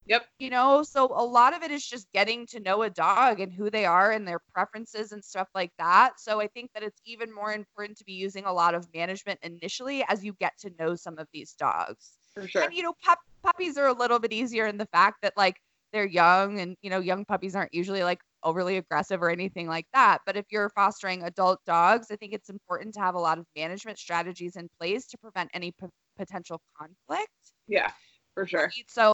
[0.06, 0.26] Yep.
[0.38, 3.52] You know, so a lot of it is just getting to know a dog and
[3.52, 6.18] who they are and their preferences and stuff like that.
[6.18, 9.40] So I think that it's even more important to be using a lot of management
[9.42, 12.18] initially as you get to know some of these dogs.
[12.34, 12.64] For sure.
[12.64, 15.60] And you know, pup- puppies are a little bit easier in the fact that like
[15.92, 19.86] they're young and you know, young puppies aren't usually like overly aggressive or anything like
[19.94, 20.18] that.
[20.26, 23.46] But if you're fostering adult dogs, I think it's important to have a lot of
[23.56, 25.86] management strategies in place to prevent any p-
[26.18, 27.30] potential conflict.
[27.68, 27.92] Yeah,
[28.34, 28.72] for sure.
[28.88, 29.12] So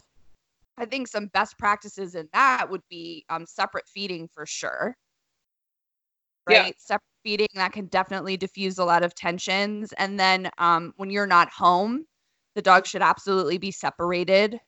[0.81, 4.95] I think some best practices in that would be um, separate feeding for sure.
[6.49, 6.65] Right?
[6.65, 6.71] Yeah.
[6.77, 9.93] Separate feeding that can definitely diffuse a lot of tensions.
[9.99, 12.05] And then um, when you're not home,
[12.55, 14.59] the dog should absolutely be separated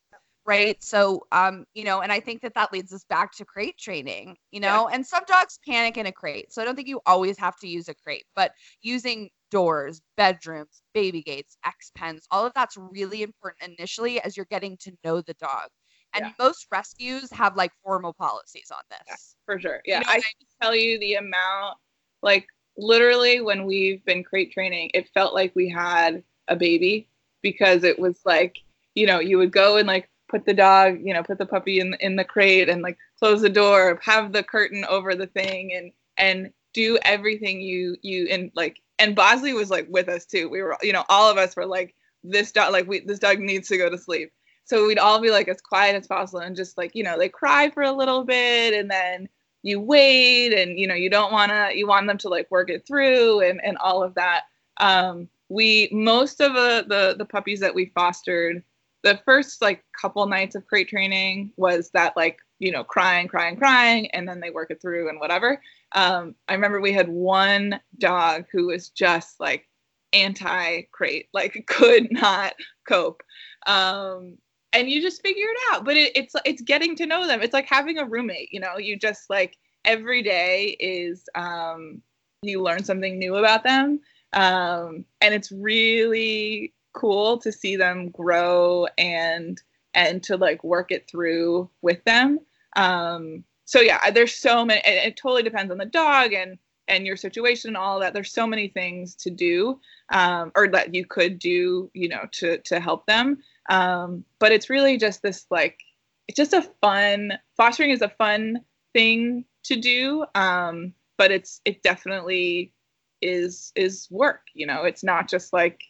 [0.46, 3.78] right so um you know and i think that that leads us back to crate
[3.78, 4.96] training you know yeah.
[4.96, 7.68] and some dogs panic in a crate so i don't think you always have to
[7.68, 13.24] use a crate but using doors bedrooms baby gates x pens all of that's really
[13.24, 15.70] important initially as you're getting to know the dog
[16.14, 16.32] and yeah.
[16.40, 20.16] most rescues have like formal policies on this yeah, for sure yeah you know, i
[20.16, 21.78] can tell you the amount
[22.22, 22.48] like
[22.78, 27.08] literally when we've been crate training it felt like we had a baby
[27.42, 28.60] because it was like
[28.96, 31.80] you know you would go and like put the dog, you know, put the puppy
[31.80, 35.72] in in the crate and like close the door, have the curtain over the thing
[35.74, 40.50] and and do everything you you and like and Bosley was like with us too.
[40.50, 43.40] We were you know, all of us were like this dog like we this dog
[43.40, 44.32] needs to go to sleep.
[44.66, 47.30] So we'd all be like as quiet as possible and just like, you know, they
[47.30, 49.28] cry for a little bit and then
[49.62, 52.70] you wait and you know, you don't want to you want them to like work
[52.70, 54.44] it through and and all of that.
[54.80, 58.64] Um we most of the the, the puppies that we fostered
[59.04, 63.56] the first like couple nights of crate training was that like you know crying crying
[63.56, 65.62] crying and then they work it through and whatever
[65.94, 69.68] um, i remember we had one dog who was just like
[70.14, 72.54] anti crate like could not
[72.88, 73.22] cope
[73.66, 74.38] um,
[74.74, 77.54] and you just figure it out but it, it's it's getting to know them it's
[77.54, 82.02] like having a roommate you know you just like every day is um,
[82.42, 84.00] you learn something new about them
[84.34, 89.62] um, and it's really cool to see them grow and
[89.94, 92.40] and to like work it through with them.
[92.76, 94.82] Um, so yeah, there's so many.
[94.86, 96.58] It, it totally depends on the dog and
[96.88, 98.14] and your situation and all that.
[98.14, 99.80] There's so many things to do,
[100.12, 103.38] um, or that you could do, you know, to to help them.
[103.70, 105.80] Um, but it's really just this like,
[106.28, 107.34] it's just a fun.
[107.58, 108.62] Fostering is a fun
[108.94, 112.74] thing to do, um, but it's it definitely
[113.22, 114.42] is is work.
[114.54, 115.82] You know, it's not just like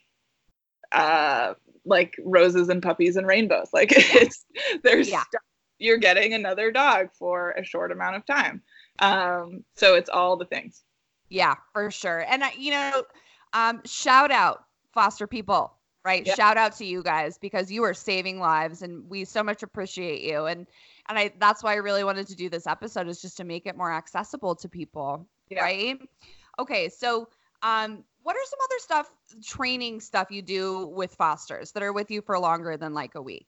[0.92, 3.68] uh, like roses and puppies and rainbows.
[3.72, 4.44] Like it's
[4.82, 5.24] there's yeah.
[5.78, 8.62] you're getting another dog for a short amount of time.
[9.00, 10.82] Um, so it's all the things.
[11.28, 12.24] Yeah, for sure.
[12.28, 13.04] And uh, you know,
[13.52, 15.73] um, shout out foster people,
[16.04, 16.26] right?
[16.26, 16.36] Yep.
[16.36, 20.22] Shout out to you guys because you are saving lives, and we so much appreciate
[20.22, 20.46] you.
[20.46, 20.66] And
[21.08, 23.66] and I that's why I really wanted to do this episode is just to make
[23.66, 25.62] it more accessible to people, yeah.
[25.62, 25.98] right?
[26.58, 27.28] Okay, so
[27.62, 29.10] um, what are some other stuff,
[29.44, 33.22] training stuff you do with fosters that are with you for longer than like a
[33.22, 33.46] week?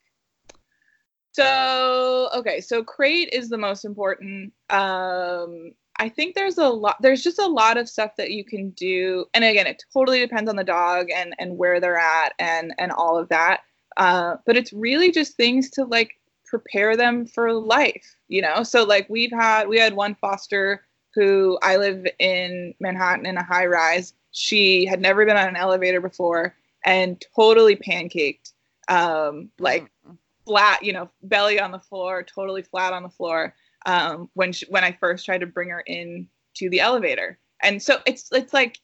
[1.33, 4.55] So, okay, so crate is the most important.
[4.71, 8.71] Um, I think there's a lot there's just a lot of stuff that you can
[8.71, 9.27] do.
[9.35, 12.93] And again, it totally depends on the dog and and where they're at and and
[12.93, 13.63] all of that.
[13.97, 18.63] Uh, but it's really just things to like prepare them for life, you know?
[18.63, 23.43] So like we've had we had one foster who I live in Manhattan in a
[23.43, 26.55] high rise she had never been on an elevator before
[26.85, 28.53] and totally pancaked,
[28.89, 30.13] um, like mm-hmm.
[30.47, 33.55] flat, you know, belly on the floor, totally flat on the floor.
[33.87, 37.83] Um, when she, when I first tried to bring her in to the elevator, and
[37.83, 38.79] so it's it's like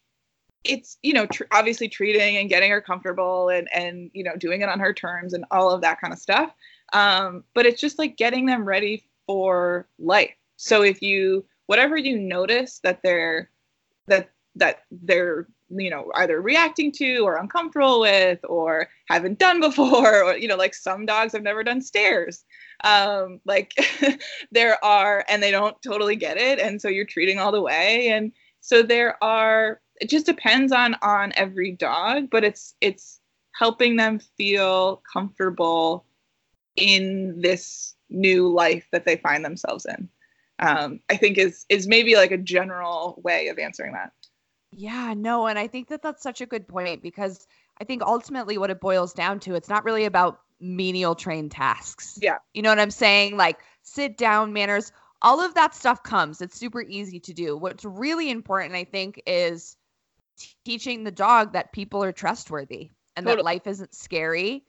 [0.65, 4.63] it's you know tr- obviously treating and getting her comfortable and and you know doing
[4.63, 6.55] it on her terms and all of that kind of stuff.
[6.93, 10.35] Um, but it's just like getting them ready for life.
[10.57, 13.51] So if you whatever you notice that they're
[14.07, 20.25] that that they're you know either reacting to or uncomfortable with or haven't done before
[20.25, 22.45] or you know like some dogs have never done stairs.
[22.85, 23.73] Um like
[24.51, 28.09] there are and they don't totally get it and so you're treating all the way
[28.09, 33.21] and so there are it just depends on on every dog but it's it's
[33.55, 36.05] helping them feel comfortable
[36.77, 40.09] in this new life that they find themselves in.
[40.59, 44.13] Um, i think is is maybe like a general way of answering that
[44.73, 47.47] yeah no and i think that that's such a good point because
[47.81, 52.19] i think ultimately what it boils down to it's not really about menial trained tasks.
[52.23, 52.39] Yeah.
[52.55, 53.37] You know what i'm saying?
[53.37, 54.93] Like sit down manners
[55.25, 56.41] all of that stuff comes.
[56.41, 57.57] It's super easy to do.
[57.57, 59.77] What's really important i think is
[60.65, 63.37] teaching the dog that people are trustworthy and totally.
[63.37, 64.65] that life isn't scary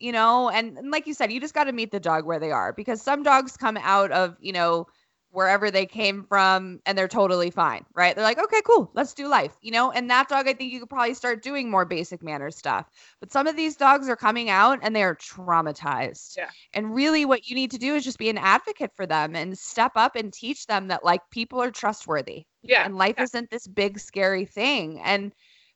[0.00, 0.48] you know?
[0.48, 2.72] And, and like you said you just got to meet the dog where they are
[2.72, 4.86] because some dogs come out of you know
[5.30, 9.28] wherever they came from and they're totally fine right they're like okay cool let's do
[9.28, 12.22] life you know and that dog i think you could probably start doing more basic
[12.22, 12.88] manner stuff
[13.20, 16.50] but some of these dogs are coming out and they're traumatized yeah.
[16.74, 19.58] and really what you need to do is just be an advocate for them and
[19.58, 23.24] step up and teach them that like people are trustworthy yeah and life yeah.
[23.24, 25.32] isn't this big scary thing and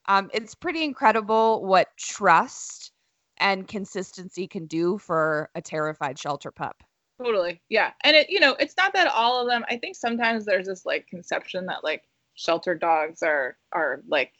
[0.06, 2.92] um, it's pretty incredible what trust
[3.38, 6.82] and consistency can do for a terrified shelter pup.
[7.18, 7.60] Totally.
[7.68, 7.92] Yeah.
[8.02, 10.84] And it, you know, it's not that all of them, I think sometimes there's this
[10.84, 12.04] like conception that like
[12.34, 14.32] shelter dogs are, are like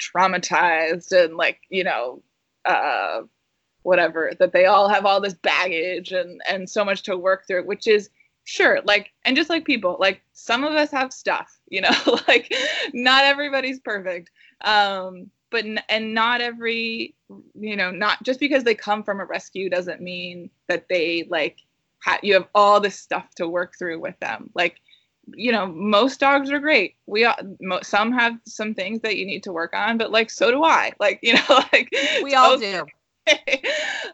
[0.00, 2.22] traumatized and like, you know,
[2.64, 3.22] uh,
[3.82, 7.66] whatever, that they all have all this baggage and, and so much to work through,
[7.66, 8.10] which is
[8.44, 8.80] sure.
[8.84, 11.90] Like, and just like people, like some of us have stuff, you know,
[12.28, 12.54] like
[12.94, 14.30] not everybody's perfect.
[14.62, 17.14] Um, but and not every
[17.54, 21.58] you know not just because they come from a rescue doesn't mean that they like
[22.02, 24.50] ha- you have all this stuff to work through with them.
[24.54, 24.76] Like
[25.34, 26.96] you know most dogs are great.
[27.06, 30.30] We all, mo- some have some things that you need to work on but like
[30.30, 30.92] so do i.
[31.00, 31.42] Like you know
[31.72, 31.88] like
[32.22, 32.80] we all okay.
[32.80, 32.84] do.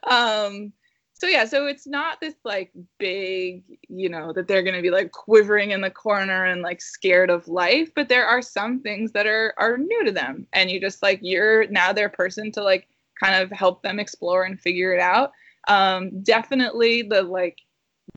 [0.11, 0.72] Um
[1.14, 4.91] so yeah so it's not this like big you know that they're going to be
[4.91, 9.11] like quivering in the corner and like scared of life but there are some things
[9.12, 10.47] that are are new to them.
[10.53, 12.86] And you just like you're now their person to like
[13.18, 15.32] kind of help them explore and figure it out.
[15.68, 17.59] Um definitely the like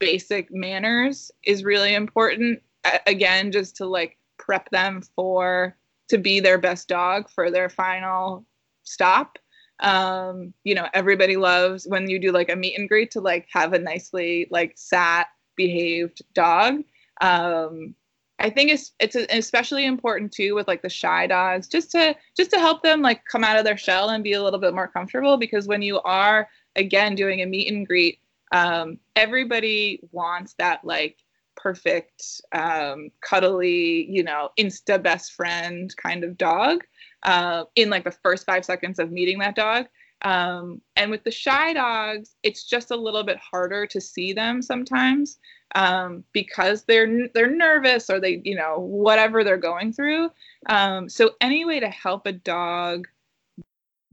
[0.02, 2.62] basic manners is really important.
[3.08, 5.78] Again just to like prep them for
[6.10, 8.46] to be their best dog for their final
[8.84, 9.38] stop.
[9.80, 13.48] Um you know everybody loves when you do like a meet and greet to like
[13.54, 16.82] have a nicely like sat behaved dog.
[17.22, 17.96] Um
[18.40, 22.50] i think it's it's especially important too with like the shy dogs just to just
[22.50, 24.88] to help them like come out of their shell and be a little bit more
[24.88, 28.18] comfortable because when you are again doing a meet and greet
[28.52, 31.18] um everybody wants that like
[31.56, 32.24] perfect
[32.54, 36.84] um cuddly you know insta best friend kind of dog
[37.24, 39.86] uh, in like the first five seconds of meeting that dog.
[40.24, 44.62] Um, and with the shy dogs, it's just a little bit harder to see them
[44.62, 45.40] sometimes
[45.74, 50.30] um, because they're they're nervous or they you know whatever they're going through.
[50.68, 53.08] Um, so any way to help a dog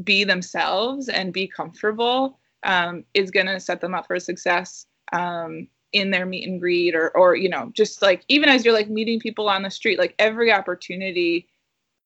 [0.02, 5.68] be themselves and be comfortable um, is going to set them up for success um,
[5.92, 8.90] in their meet and greet or or you know just like even as you're like
[8.90, 11.48] meeting people on the street, like every opportunity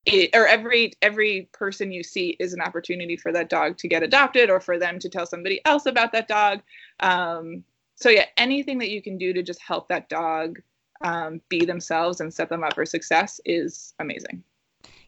[0.04, 4.02] it, or every every person you see is an opportunity for that dog to get
[4.02, 6.60] adopted or for them to tell somebody else about that dog.
[7.00, 10.60] Um, so yeah anything that you can do to just help that dog
[11.04, 14.42] um, be themselves and set them up for success is amazing.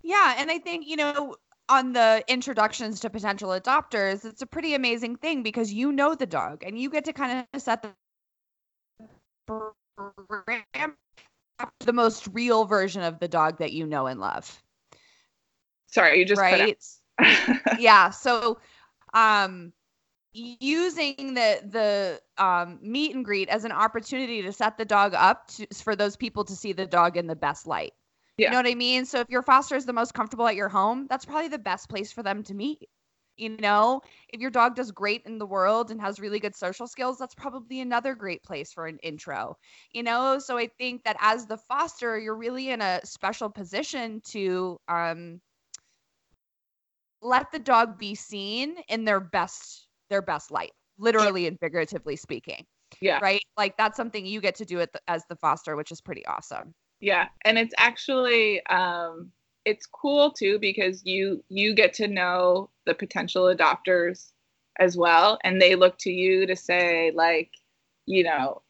[0.02, 1.36] Yeah and i think you know
[1.68, 6.26] on the introductions to potential adopters it's a pretty amazing thing because you know the
[6.26, 7.90] dog and you get to kind of set the
[11.80, 14.62] the most real version of the dog that you know and love
[15.94, 16.76] Sorry, you just right.
[17.78, 18.10] yeah.
[18.10, 18.58] So,
[19.12, 19.72] um,
[20.32, 25.46] using the the um, meet and greet as an opportunity to set the dog up
[25.48, 27.92] to, for those people to see the dog in the best light.
[28.38, 28.48] Yeah.
[28.48, 29.06] You know what I mean?
[29.06, 31.88] So if your foster is the most comfortable at your home, that's probably the best
[31.88, 32.88] place for them to meet.
[33.36, 36.86] You know, if your dog does great in the world and has really good social
[36.86, 39.56] skills, that's probably another great place for an intro.
[39.92, 44.20] You know, so I think that as the foster, you're really in a special position
[44.30, 45.40] to um
[47.22, 52.64] let the dog be seen in their best their best light literally and figuratively speaking
[53.00, 56.00] yeah right like that's something you get to do it as the foster which is
[56.00, 59.30] pretty awesome yeah and it's actually um
[59.64, 64.32] it's cool too because you you get to know the potential adopters
[64.78, 67.50] as well and they look to you to say like
[68.06, 68.60] you know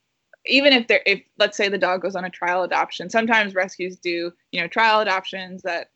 [0.47, 3.97] even if they're if let's say the dog goes on a trial adoption sometimes rescues
[3.97, 5.91] do you know trial adoptions that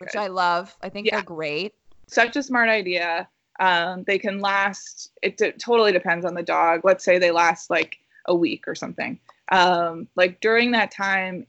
[0.00, 1.16] which i love i think yeah.
[1.16, 1.74] they're great
[2.06, 3.28] such a smart idea.
[3.60, 5.10] Um, they can last.
[5.22, 6.80] It d- totally depends on the dog.
[6.84, 9.18] Let's say they last like a week or something.
[9.52, 11.46] Um, like during that time,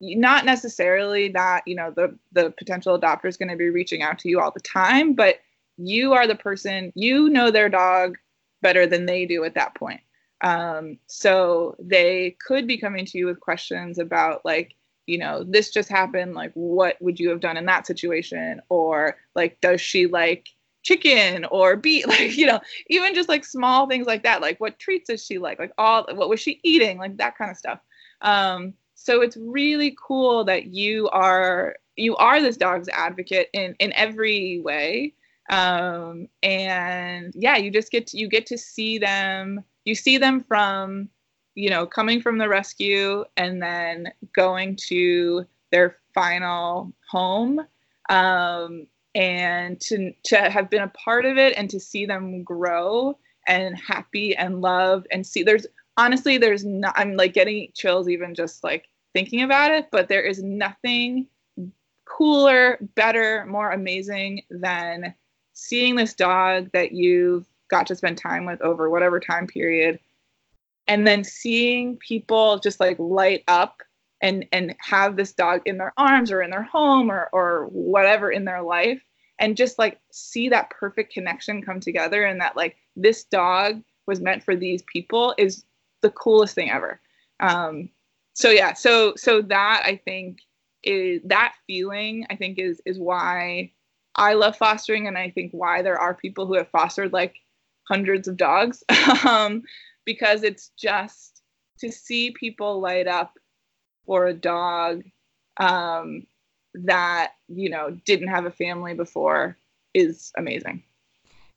[0.00, 4.18] not necessarily that you know the the potential adopter is going to be reaching out
[4.20, 5.36] to you all the time, but
[5.76, 6.92] you are the person.
[6.94, 8.16] You know their dog
[8.62, 10.00] better than they do at that point.
[10.40, 14.74] Um, so they could be coming to you with questions about like,
[15.06, 16.34] you know, this just happened.
[16.34, 18.60] Like, what would you have done in that situation?
[18.68, 20.48] Or like, does she like
[20.84, 22.06] chicken or beet?
[22.14, 24.40] Like, you know, even just like small things like that.
[24.40, 25.58] Like, what treats does she like?
[25.58, 26.98] Like, all what was she eating?
[26.98, 27.80] Like that kind of stuff.
[28.20, 33.92] Um, so it's really cool that you are you are this dog's advocate in in
[33.92, 35.12] every way
[35.50, 40.40] um, and yeah you just get to you get to see them you see them
[40.40, 41.08] from
[41.54, 47.60] you know coming from the rescue and then going to their final home
[48.08, 53.16] um, and to to have been a part of it and to see them grow
[53.46, 58.34] and happy and love and see there's honestly there's not i'm like getting chills even
[58.34, 61.26] just like thinking about it but there is nothing
[62.04, 65.14] cooler better more amazing than
[65.52, 69.98] seeing this dog that you've got to spend time with over whatever time period
[70.86, 73.80] and then seeing people just like light up
[74.22, 78.30] and and have this dog in their arms or in their home or or whatever
[78.30, 79.02] in their life
[79.40, 84.20] and just like see that perfect connection come together and that like this dog was
[84.20, 85.64] meant for these people is
[86.02, 87.00] the coolest thing ever.
[87.40, 87.88] Um
[88.34, 90.38] so yeah so so that i think
[90.82, 93.70] is that feeling i think is is why
[94.16, 97.34] I love fostering, and I think why there are people who have fostered like
[97.88, 98.84] hundreds of dogs,
[99.26, 99.62] um,
[100.04, 101.42] because it's just
[101.78, 103.36] to see people light up
[104.06, 105.02] for a dog
[105.58, 106.26] um,
[106.74, 109.56] that you know didn't have a family before
[109.92, 110.82] is amazing.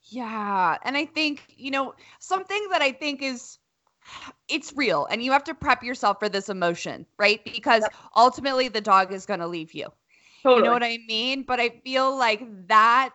[0.03, 3.57] Yeah, and I think you know something that I think is
[4.47, 7.93] it's real and you have to prep yourself for this emotion right because yep.
[8.15, 9.91] ultimately the dog is going to leave you
[10.47, 10.61] Totally.
[10.61, 11.43] You know what I mean?
[11.43, 13.09] But I feel like that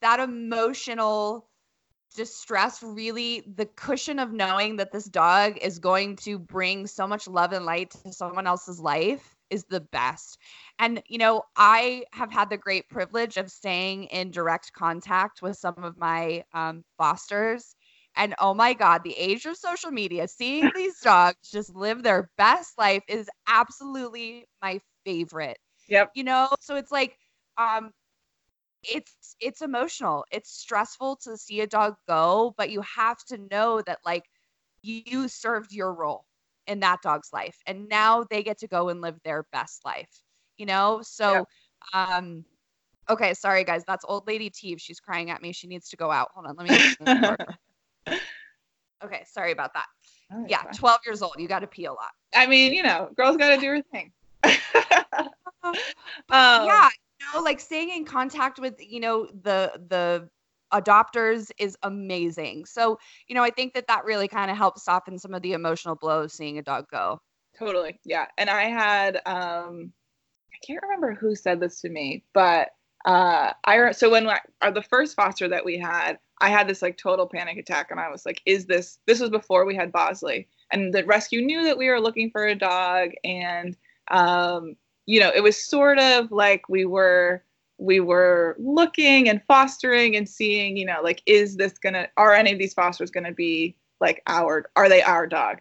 [0.00, 1.50] that emotional
[2.12, 7.26] distress really the cushion of knowing that this dog is going to bring so much
[7.28, 10.38] love and light to someone else's life is the best.
[10.78, 15.56] And you know, I have had the great privilege of staying in direct contact with
[15.56, 17.74] some of my um, fosters.
[18.16, 22.30] And oh my God, the age of social media, seeing these dogs just live their
[22.36, 25.58] best life is absolutely my favorite.
[25.88, 26.10] Yep.
[26.14, 27.16] You know, so it's like
[27.58, 27.92] um
[28.84, 30.24] it's it's emotional.
[30.30, 34.24] It's stressful to see a dog go, but you have to know that like
[34.82, 36.24] you served your role
[36.66, 40.22] in that dog's life and now they get to go and live their best life.
[40.56, 41.00] You know?
[41.02, 41.46] So yep.
[41.94, 42.44] um
[43.08, 44.80] okay, sorry guys, that's old lady Teve.
[44.80, 45.52] She's crying at me.
[45.52, 46.30] She needs to go out.
[46.34, 48.16] Hold on, let me
[49.04, 49.86] Okay, sorry about that.
[50.32, 50.74] Oh, yeah, fine.
[50.74, 51.34] 12 years old.
[51.38, 52.12] You got to pee a lot.
[52.34, 54.12] I mean, you know, girls got to do her thing.
[55.64, 55.74] um,
[56.30, 56.88] yeah,
[57.34, 60.28] know, like staying in contact with, you know, the the
[60.72, 62.64] adopters is amazing.
[62.64, 62.98] So,
[63.28, 65.94] you know, I think that that really kind of helps soften some of the emotional
[65.94, 67.20] blows seeing a dog go.
[67.58, 67.98] Totally.
[68.04, 68.26] Yeah.
[68.38, 69.92] And I had um
[70.52, 72.70] I can't remember who said this to me, but
[73.04, 76.96] uh I so when uh, the first foster that we had, I had this like
[76.96, 80.48] total panic attack and I was like, is this this was before we had Bosley
[80.72, 83.76] and the rescue knew that we were looking for a dog and
[84.10, 87.42] um you know, it was sort of like we were
[87.78, 92.52] we were looking and fostering and seeing, you know, like is this gonna are any
[92.52, 95.58] of these fosters gonna be like our are they our dog?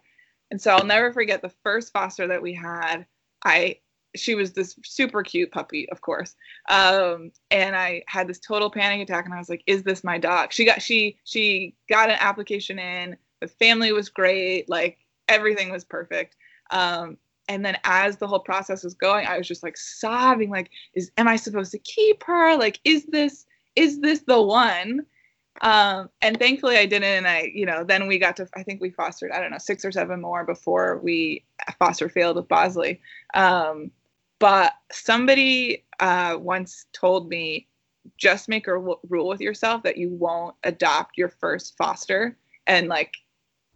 [0.52, 3.06] And so I'll never forget the first foster that we had.
[3.46, 3.78] I
[4.16, 6.36] she was this super cute puppy, of course.
[6.70, 10.18] Um, and I had this total panic attack, and I was like, "Is this my
[10.18, 13.18] dog?" She got she she got an application in.
[13.40, 16.36] The family was great, like everything was perfect.
[16.72, 17.18] Um,
[17.52, 21.12] and then as the whole process was going i was just like sobbing like is
[21.18, 22.56] am i supposed to keep her?
[22.58, 23.46] Like is this
[23.76, 25.06] is this the one?
[25.62, 28.80] Um, and thankfully i didn't and i you know then we got to i think
[28.82, 31.44] we fostered i don't know six or seven more before we
[31.78, 33.02] foster failed with bosley.
[33.34, 33.92] Um,
[34.40, 37.68] but somebody uh, once told me
[38.18, 42.36] just make a w- rule with yourself that you won't adopt your first foster
[42.66, 43.14] and like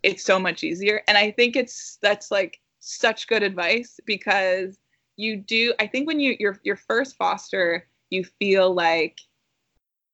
[0.02, 1.02] it's so much easier.
[1.08, 4.78] And i think it's that's like such good advice because
[5.18, 9.20] you do I think when you your your first foster you feel like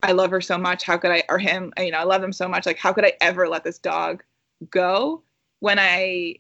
[0.04, 0.84] I love her so much.
[0.84, 2.66] How could I or him you know I love him so much.
[2.66, 4.24] Like how could I ever let this dog
[4.70, 5.24] go?
[5.60, 6.38] When I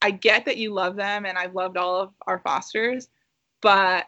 [0.00, 3.08] I get that you love them and I've loved all of our fosters
[3.60, 4.06] but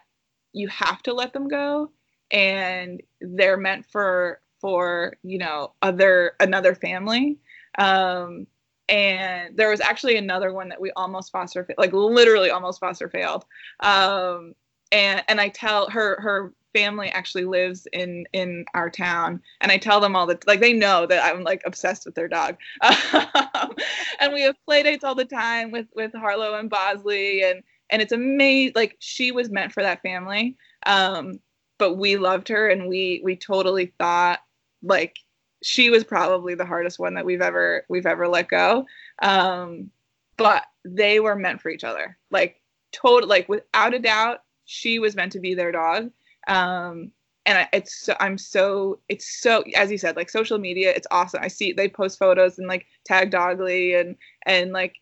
[0.53, 1.91] you have to let them go.
[2.31, 7.37] And they're meant for for you know other another family.
[7.77, 8.47] Um
[8.89, 13.45] and there was actually another one that we almost foster like literally almost foster failed.
[13.79, 14.53] Um
[14.91, 19.41] and and i tell her her family actually lives in in our town.
[19.61, 22.27] And i tell them all the like they know that i'm like obsessed with their
[22.27, 22.57] dog.
[22.81, 23.75] Um,
[24.19, 27.43] and we have play dates all the time with with harlow and bosley.
[27.43, 30.57] And and it's amazing like she was meant for that family.
[30.85, 31.39] Um
[31.77, 34.39] but we loved her and we we totally thought
[34.83, 35.17] like
[35.65, 38.85] she was probably the hardest one that we've ever we've ever let go.
[39.21, 39.89] Um
[40.37, 42.17] but they were meant for each other.
[42.29, 42.61] Like
[42.91, 46.11] total like without a doubt she was meant to be their dog.
[46.47, 47.11] Um
[47.47, 51.41] and it's so, i'm so it's so as you said like social media it's awesome.
[51.43, 54.97] I see they post photos and like tag dogly and and like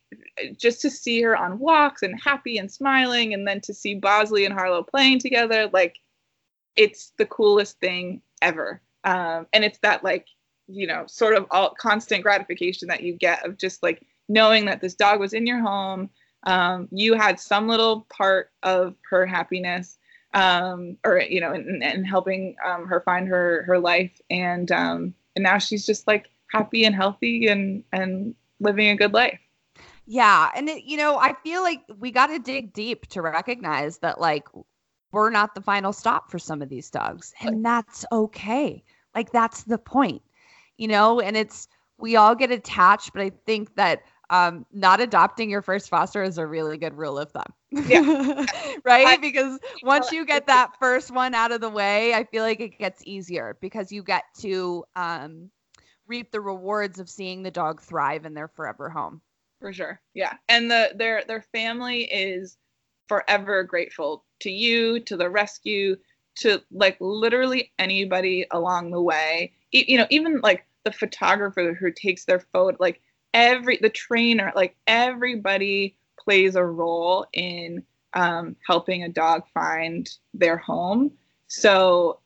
[0.57, 4.45] just to see her on walks and happy and smiling and then to see bosley
[4.45, 5.99] and harlow playing together like
[6.77, 8.81] it's the coolest thing ever.
[9.03, 10.27] Um and it's that like
[10.67, 14.81] you know sort of all constant gratification that you get of just like knowing that
[14.81, 16.09] this dog was in your home
[16.45, 19.97] um, you had some little part of her happiness
[20.33, 24.19] um, or you know and, and helping um, her find her her life.
[24.29, 29.13] And um, and now she's just like happy and healthy and and living a good
[29.13, 29.39] life.
[30.05, 30.49] Yeah.
[30.55, 34.19] And it, you know i feel like we got to dig deep to recognize that
[34.19, 34.47] like
[35.11, 37.33] we're not the final stop for some of these dogs.
[37.41, 38.83] And that's okay.
[39.13, 40.23] Like that's the point
[40.77, 41.67] you know and it's
[41.97, 46.39] we all get attached but i think that um, not adopting your first foster is
[46.39, 47.43] a really good rule of thumb.
[47.71, 48.01] Yeah.
[48.83, 49.07] right?
[49.07, 52.59] I, because once you get that first one out of the way, I feel like
[52.59, 55.51] it gets easier because you get to um,
[56.07, 59.21] reap the rewards of seeing the dog thrive in their forever home.
[59.59, 60.01] For sure.
[60.15, 60.33] Yeah.
[60.49, 62.57] And the their their family is
[63.07, 65.95] forever grateful to you, to the rescue,
[66.35, 69.53] to like literally anybody along the way.
[69.71, 73.01] You know, even like the photographer who takes their photo like
[73.33, 80.57] every the trainer like everybody plays a role in um, helping a dog find their
[80.57, 81.11] home
[81.47, 82.19] so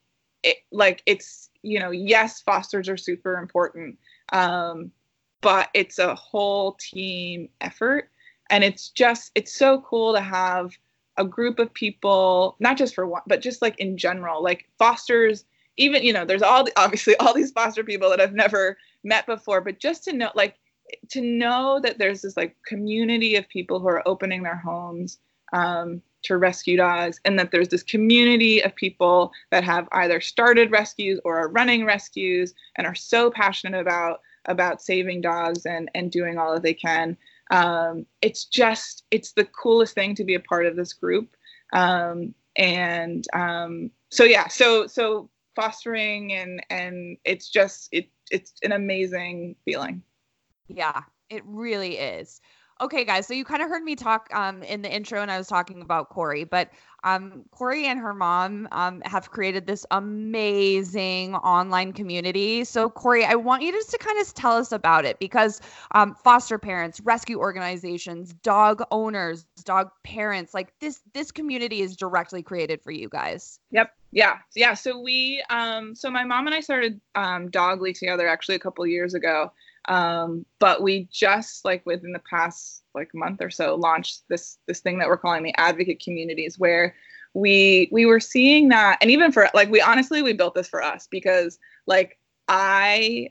[0.43, 3.97] it, like it's you know yes fosters are super important
[4.33, 4.91] um,
[5.41, 8.09] but it's a whole team effort
[8.49, 10.71] and it's just it's so cool to have
[11.17, 15.45] a group of people not just for one but just like in general like fosters
[15.77, 19.25] even you know there's all the, obviously all these foster people that i've never met
[19.25, 20.55] before but just to know like
[21.09, 25.19] to know that there's this like community of people who are opening their homes
[25.53, 30.71] um, to rescue dogs and that there's this community of people that have either started
[30.71, 36.11] rescues or are running rescues and are so passionate about about saving dogs and and
[36.11, 37.17] doing all that they can
[37.51, 41.35] um, it's just it's the coolest thing to be a part of this group
[41.73, 48.71] um, and um, so yeah so so fostering and and it's just it it's an
[48.71, 50.01] amazing feeling
[50.67, 52.41] yeah, it really is.
[52.79, 53.25] Okay, guys.
[53.25, 55.81] So you kind of heard me talk um, in the intro, and I was talking
[55.81, 56.69] about Corey, but
[57.03, 62.63] um, Corey and her mom um, have created this amazing online community.
[62.63, 65.61] So Corey, I want you just to kind of tell us about it because
[65.91, 72.43] um, foster parents, rescue organizations, dog owners, dog parents, like this this community is directly
[72.43, 73.59] created for you guys.
[73.71, 73.91] Yep.
[74.11, 74.37] Yeah.
[74.55, 74.73] Yeah.
[74.73, 78.85] So we, um, so my mom and I started um, Dogly together actually a couple
[78.85, 79.51] years ago.
[79.87, 84.81] Um, but we just like within the past like month or so launched this this
[84.81, 86.95] thing that we're calling the advocate communities where
[87.33, 90.81] we we were seeing that and even for like we honestly we built this for
[90.81, 92.17] us because like
[92.47, 93.29] I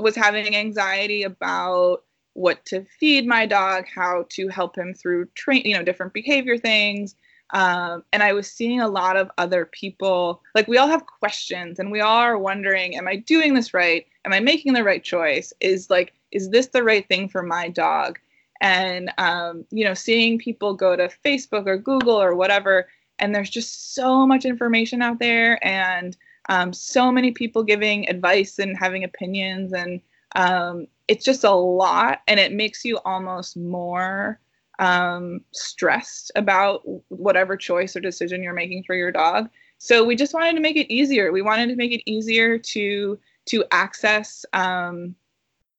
[0.00, 5.62] was having anxiety about what to feed my dog, how to help him through train,
[5.64, 7.16] you know, different behavior things.
[7.54, 11.78] Um, and I was seeing a lot of other people, like we all have questions
[11.78, 14.06] and we all are wondering, am I doing this right?
[14.28, 17.68] am i making the right choice is like is this the right thing for my
[17.68, 18.18] dog
[18.60, 22.88] and um, you know seeing people go to facebook or google or whatever
[23.18, 26.16] and there's just so much information out there and
[26.50, 30.00] um, so many people giving advice and having opinions and
[30.36, 34.38] um, it's just a lot and it makes you almost more
[34.78, 39.48] um, stressed about whatever choice or decision you're making for your dog
[39.78, 43.18] so we just wanted to make it easier we wanted to make it easier to
[43.48, 45.14] to access um,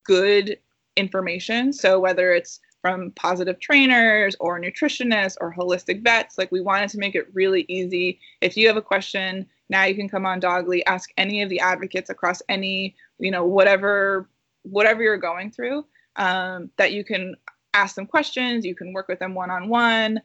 [0.04, 0.58] good
[0.96, 1.72] information.
[1.72, 6.98] So whether it's from positive trainers or nutritionists or holistic vets, like we wanted to
[6.98, 8.20] make it really easy.
[8.42, 11.60] If you have a question, now you can come on Dogly, ask any of the
[11.60, 14.30] advocates across any, you know, whatever
[14.64, 15.86] whatever you're going through,
[16.18, 17.36] um, that you can
[17.74, 20.22] ask them questions, you can work with them one on one.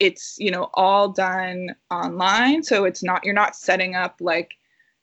[0.00, 4.52] It's you know all done online, so it's not you're not setting up like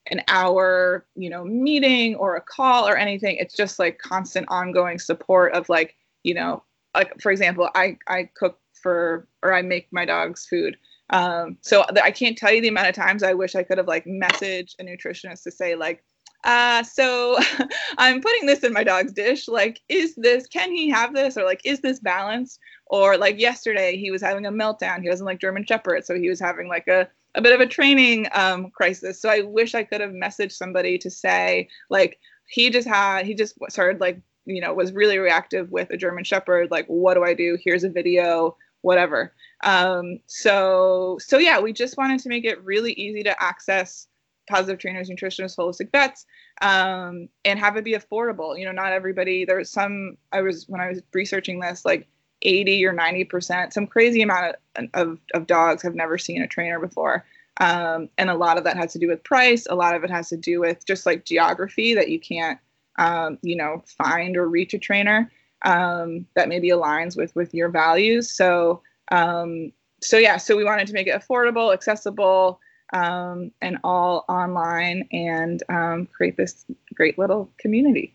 [0.08, 3.38] an hour, you know, meeting or a call or anything.
[3.38, 6.64] It's just like constant ongoing support of like, you know,
[6.94, 10.78] like for example, I I cook for or I make my dog's food.
[11.12, 13.88] Um, so I can't tell you the amount of times I wish I could have
[13.88, 16.04] like messaged a nutritionist to say like,
[16.46, 17.38] uh, so
[17.98, 19.48] I'm putting this in my dog's dish.
[19.48, 21.38] Like, is this, can he have this?
[21.38, 22.60] Or like, is this balanced?
[22.86, 25.02] Or like yesterday, he was having a meltdown.
[25.02, 26.06] He doesn't like German Shepherd.
[26.06, 29.20] So he was having like a, a bit of a training um, crisis.
[29.20, 33.34] So I wish I could have messaged somebody to say, like, he just had, he
[33.34, 36.70] just started like, you know, was really reactive with a German Shepherd.
[36.70, 37.58] Like, what do I do?
[37.64, 39.34] Here's a video, whatever.
[39.64, 44.08] Um, so, so yeah, we just wanted to make it really easy to access
[44.48, 46.26] positive trainers, nutritionists, holistic vets,
[46.62, 48.58] um, and have it be affordable.
[48.58, 49.46] You know, not everybody.
[49.46, 50.18] There's some.
[50.32, 52.08] I was when I was researching this, like
[52.42, 56.48] 80 or 90 percent, some crazy amount of, of, of dogs have never seen a
[56.48, 57.26] trainer before.
[57.62, 59.66] Um, and a lot of that has to do with price.
[59.70, 62.60] A lot of it has to do with just like geography that you can't,
[63.00, 65.32] um, you know, find or reach a trainer
[65.64, 68.32] um, that maybe aligns with with your values.
[68.32, 68.82] So,
[69.12, 69.72] um,
[70.02, 72.60] so yeah, so we wanted to make it affordable, accessible,
[72.94, 78.14] um, and all online and um, create this great little community.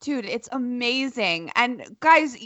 [0.00, 1.50] Dude, it's amazing.
[1.56, 2.36] And guys,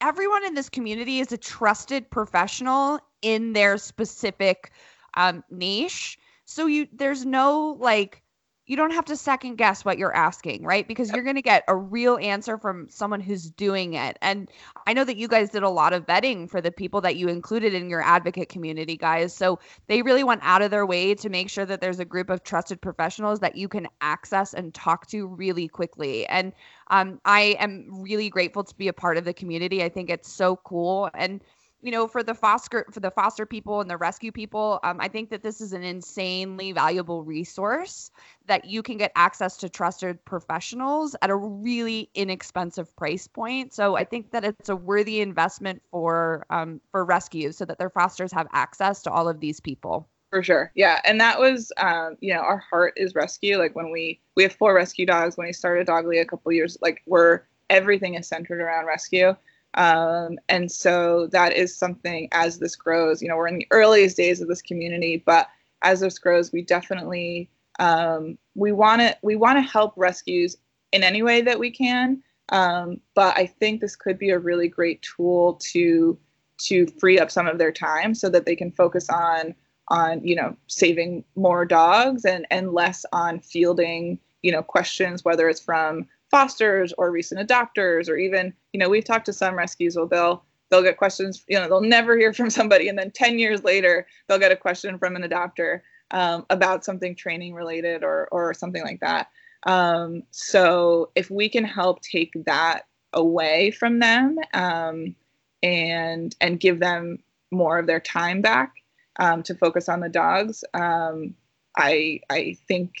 [0.00, 4.72] everyone in this community is a trusted professional in their specific
[5.14, 6.18] um, niche.
[6.44, 8.22] So you there's no like
[8.66, 10.86] you don't have to second guess what you're asking, right?
[10.88, 14.18] Because you're going to get a real answer from someone who's doing it.
[14.20, 14.50] And
[14.86, 17.28] I know that you guys did a lot of vetting for the people that you
[17.28, 19.32] included in your advocate community, guys.
[19.32, 22.28] So they really went out of their way to make sure that there's a group
[22.28, 26.26] of trusted professionals that you can access and talk to really quickly.
[26.26, 26.52] And
[26.88, 29.82] um, I am really grateful to be a part of the community.
[29.84, 31.08] I think it's so cool.
[31.14, 31.40] And
[31.86, 35.06] you know for the foster for the foster people and the rescue people um, i
[35.06, 38.10] think that this is an insanely valuable resource
[38.46, 43.72] that you can get access to trusted professionals at a really inexpensive price point.
[43.72, 47.90] So i think that it's a worthy investment for um, for rescues so that their
[47.90, 50.08] fosters have access to all of these people.
[50.30, 50.72] For sure.
[50.74, 51.00] Yeah.
[51.04, 53.58] And that was um, you know our heart is rescue.
[53.58, 55.36] Like when we we have four rescue dogs.
[55.36, 59.36] When we started dogly a couple years like we're everything is centered around rescue
[59.76, 64.16] um, and so that is something as this grows, you know, we're in the earliest
[64.16, 65.48] days of this community, but
[65.82, 70.56] as this grows, we definitely um, we want to we want to help rescues
[70.92, 72.22] in any way that we can.
[72.50, 76.18] Um, but I think this could be a really great tool to
[76.58, 79.54] to free up some of their time so that they can focus on
[79.88, 85.48] on you know saving more dogs and and less on fielding you know questions whether
[85.48, 89.96] it's from fosters or recent adopters or even you know we've talked to some rescues
[89.96, 93.38] well they'll they'll get questions you know they'll never hear from somebody and then 10
[93.38, 98.28] years later they'll get a question from an adopter um, about something training related or
[98.30, 99.28] or something like that.
[99.66, 105.14] Um, so if we can help take that away from them um,
[105.62, 107.18] and and give them
[107.50, 108.74] more of their time back
[109.18, 111.34] um, to focus on the dogs um,
[111.76, 112.92] i i think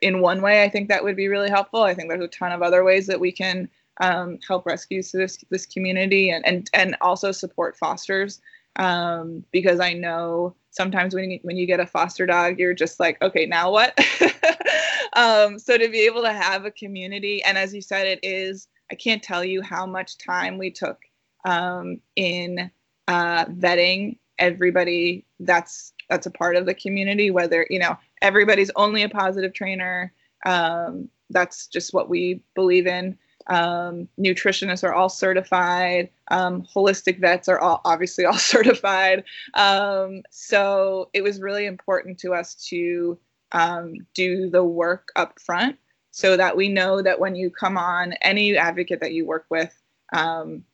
[0.00, 1.82] in one way, I think that would be really helpful.
[1.82, 3.68] I think there's a ton of other ways that we can
[4.00, 8.40] um, help rescue this this community and and and also support fosters
[8.76, 13.00] um, because I know sometimes when you, when you get a foster dog, you're just
[13.00, 13.98] like, okay, now what?
[15.14, 18.68] um, so to be able to have a community, and as you said, it is.
[18.92, 20.98] I can't tell you how much time we took
[21.44, 22.70] um, in
[23.06, 27.30] uh, vetting everybody that's that's a part of the community.
[27.30, 30.12] Whether you know everybody's only a positive trainer.
[30.46, 33.18] Um, that's just what we believe in.
[33.46, 36.10] Um, nutritionists are all certified.
[36.30, 39.24] Um, holistic vets are all obviously all certified.
[39.54, 43.18] Um, so it was really important to us to
[43.52, 45.76] um, do the work up front
[46.12, 49.74] so that we know that when you come on, any advocate that you work with,
[50.12, 50.64] um,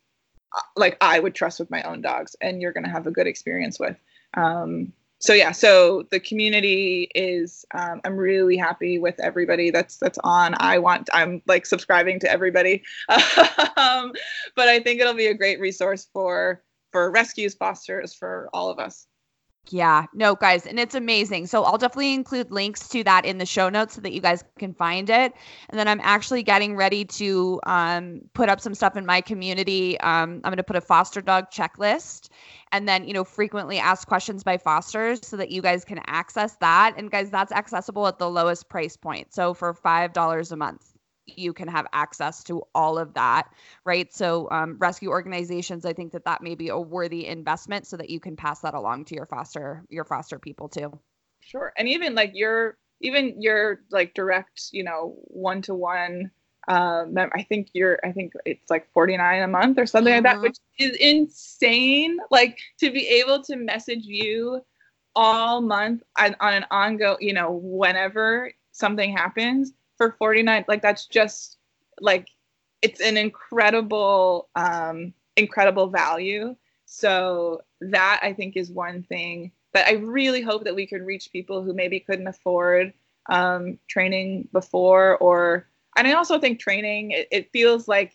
[0.76, 3.26] like I would trust with my own dogs, and you're going to have a good
[3.26, 3.96] experience with.
[4.34, 10.18] Um, so yeah so the community is um, i'm really happy with everybody that's that's
[10.24, 10.54] on.
[10.58, 12.82] I want i'm like subscribing to everybody.
[13.78, 14.12] Um,
[14.54, 16.62] but i think it'll be a great resource for
[16.92, 19.06] for rescues fosters for all of us
[19.72, 21.46] yeah, no, guys, and it's amazing.
[21.46, 24.44] So I'll definitely include links to that in the show notes so that you guys
[24.58, 25.32] can find it.
[25.70, 29.98] And then I'm actually getting ready to um, put up some stuff in my community.
[30.00, 32.28] Um, I'm going to put a foster dog checklist
[32.72, 36.56] and then, you know, frequently asked questions by fosters so that you guys can access
[36.56, 36.94] that.
[36.96, 39.32] And guys, that's accessible at the lowest price point.
[39.32, 40.95] So for $5 a month
[41.26, 43.52] you can have access to all of that
[43.84, 44.12] right?
[44.12, 48.10] So um, rescue organizations i think that that may be a worthy investment so that
[48.10, 50.98] you can pass that along to your foster your foster people too.
[51.40, 51.72] Sure.
[51.76, 56.30] And even like your even your like direct you know one to one
[56.68, 60.36] um i think you're i think it's like 49 a month or something like that
[60.36, 60.44] mm-hmm.
[60.44, 64.62] which is insane like to be able to message you
[65.16, 71.06] all month on, on an ongoing, you know, whenever something happens for 49 like that's
[71.06, 71.58] just
[72.00, 72.28] like
[72.82, 76.56] it's an incredible um incredible value.
[76.86, 81.32] So that i think is one thing but i really hope that we could reach
[81.32, 82.92] people who maybe couldn't afford
[83.28, 88.14] um, training before or and i also think training it, it feels like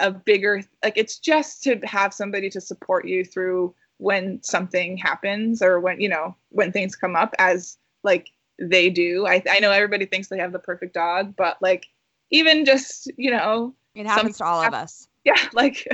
[0.00, 5.62] a bigger like it's just to have somebody to support you through when something happens
[5.62, 9.26] or when you know when things come up as like they do.
[9.26, 11.86] I, I know everybody thinks they have the perfect dog but like
[12.30, 15.08] even just you know it happens to all of us.
[15.24, 15.86] Yeah like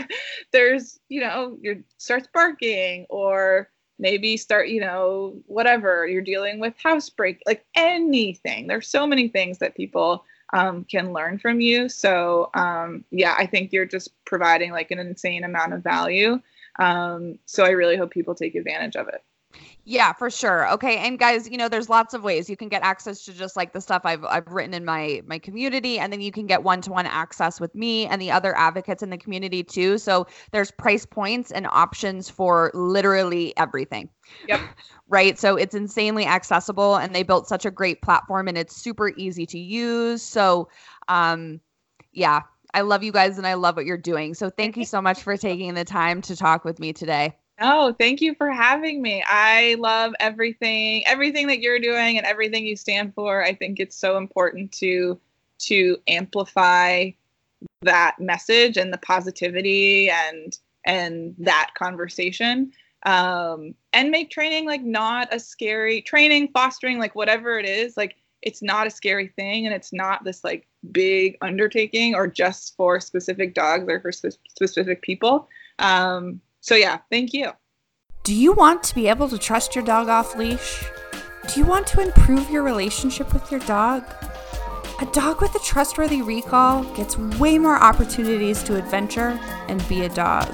[0.52, 6.74] there's you know you starts barking or maybe start you know whatever you're dealing with
[6.82, 8.66] housebreak like anything.
[8.66, 11.88] There's so many things that people um, can learn from you.
[11.88, 16.40] So um, yeah i think you're just providing like an insane amount of value.
[16.78, 19.22] Um, so i really hope people take advantage of it
[19.84, 20.70] yeah, for sure.
[20.72, 23.56] Okay, and guys, you know, there's lots of ways you can get access to just
[23.56, 26.62] like the stuff I've I've written in my my community, and then you can get
[26.62, 29.98] one-to-one access with me and the other advocates in the community too.
[29.98, 34.08] So there's price points and options for literally everything.
[34.46, 34.60] Yep.
[35.08, 35.38] right.
[35.38, 39.46] So it's insanely accessible, and they built such a great platform, and it's super easy
[39.46, 40.22] to use.
[40.22, 40.68] So,
[41.08, 41.60] um,
[42.12, 42.40] yeah,
[42.72, 44.34] I love you guys, and I love what you're doing.
[44.34, 47.36] So thank you so much for taking the time to talk with me today.
[47.64, 49.22] Oh, thank you for having me.
[49.24, 53.44] I love everything, everything that you're doing and everything you stand for.
[53.44, 55.18] I think it's so important to
[55.60, 57.12] to amplify
[57.82, 62.72] that message and the positivity and and that conversation
[63.04, 68.16] um, and make training like not a scary training fostering like whatever it is like
[68.42, 72.98] it's not a scary thing and it's not this like big undertaking or just for
[72.98, 75.48] specific dogs or for sp- specific people
[75.78, 77.50] um, so, yeah, thank you.
[78.24, 80.84] Do you want to be able to trust your dog off leash?
[81.52, 84.04] Do you want to improve your relationship with your dog?
[85.00, 90.08] A dog with a trustworthy recall gets way more opportunities to adventure and be a
[90.08, 90.48] dog.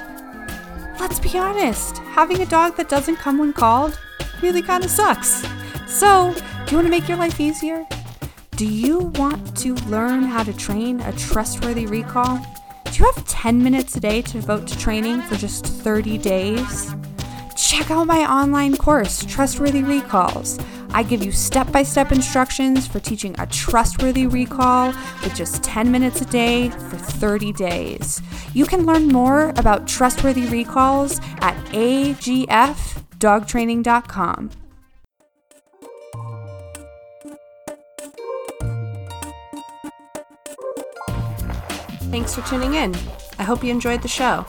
[0.99, 4.01] Let's be honest, having a dog that doesn't come when called
[4.41, 5.47] really kind of sucks.
[5.87, 7.87] So, do you want to make your life easier?
[8.57, 12.41] Do you want to learn how to train a trustworthy recall?
[12.99, 16.93] You have 10 minutes a day to devote to training for just 30 days?
[17.57, 20.59] Check out my online course, Trustworthy Recalls.
[20.91, 24.89] I give you step by step instructions for teaching a trustworthy recall
[25.23, 28.21] with just 10 minutes a day for 30 days.
[28.53, 34.51] You can learn more about trustworthy recalls at agfdogtraining.com.
[42.11, 42.95] Thanks for tuning in.
[43.39, 44.45] I hope you enjoyed the show.